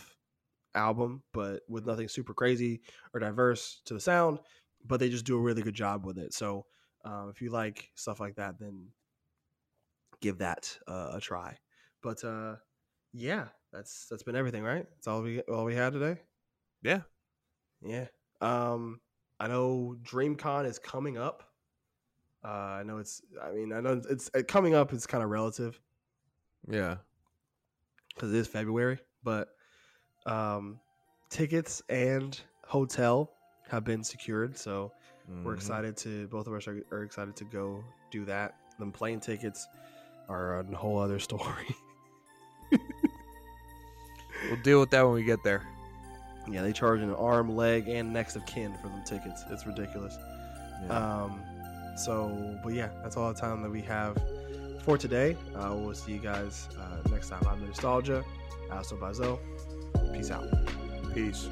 [0.76, 2.82] album, but with nothing super crazy
[3.14, 4.40] or diverse to the sound.
[4.86, 6.34] But they just do a really good job with it.
[6.34, 6.66] So
[7.06, 8.88] um, if you like stuff like that, then
[10.22, 11.58] give that uh, a try.
[12.02, 12.56] But uh,
[13.14, 14.86] yeah, that's that's been everything, right?
[14.96, 16.20] That's all we all we had today.
[16.82, 17.02] Yeah.
[17.84, 18.08] Yeah.
[18.42, 19.00] Um,
[19.40, 21.44] I know DreamCon is coming up.
[22.44, 23.22] Uh, I know it's.
[23.42, 24.94] I mean, I know it's, uh, coming up.
[24.94, 25.80] It's kind of relative
[26.68, 26.98] Yeah.
[28.16, 29.50] because it is February, but
[30.26, 30.80] um,
[31.30, 33.32] tickets and hotel
[33.70, 34.58] have been secured.
[34.58, 34.92] So
[35.44, 35.56] we're Mhm.
[35.56, 36.28] excited to.
[36.30, 38.56] Both of us are, are excited to go do that.
[38.80, 39.68] Them plane tickets
[40.30, 41.76] are a whole other story.
[44.52, 45.64] We'll deal with that when we get there.
[46.46, 49.46] yeah, they charge an arm, leg, and next of kin for them tickets.
[49.50, 50.18] It's ridiculous.
[50.86, 50.98] Yeah.
[50.98, 51.42] Um,
[51.96, 54.18] so, but yeah, that's all the time that we have
[54.84, 55.38] for today.
[55.56, 57.42] Uh, we'll see you guys uh, next time.
[57.48, 58.26] I'm Nostalgia.
[58.70, 59.40] Also, Bazo.
[60.14, 60.44] Peace out.
[61.14, 61.48] Peace.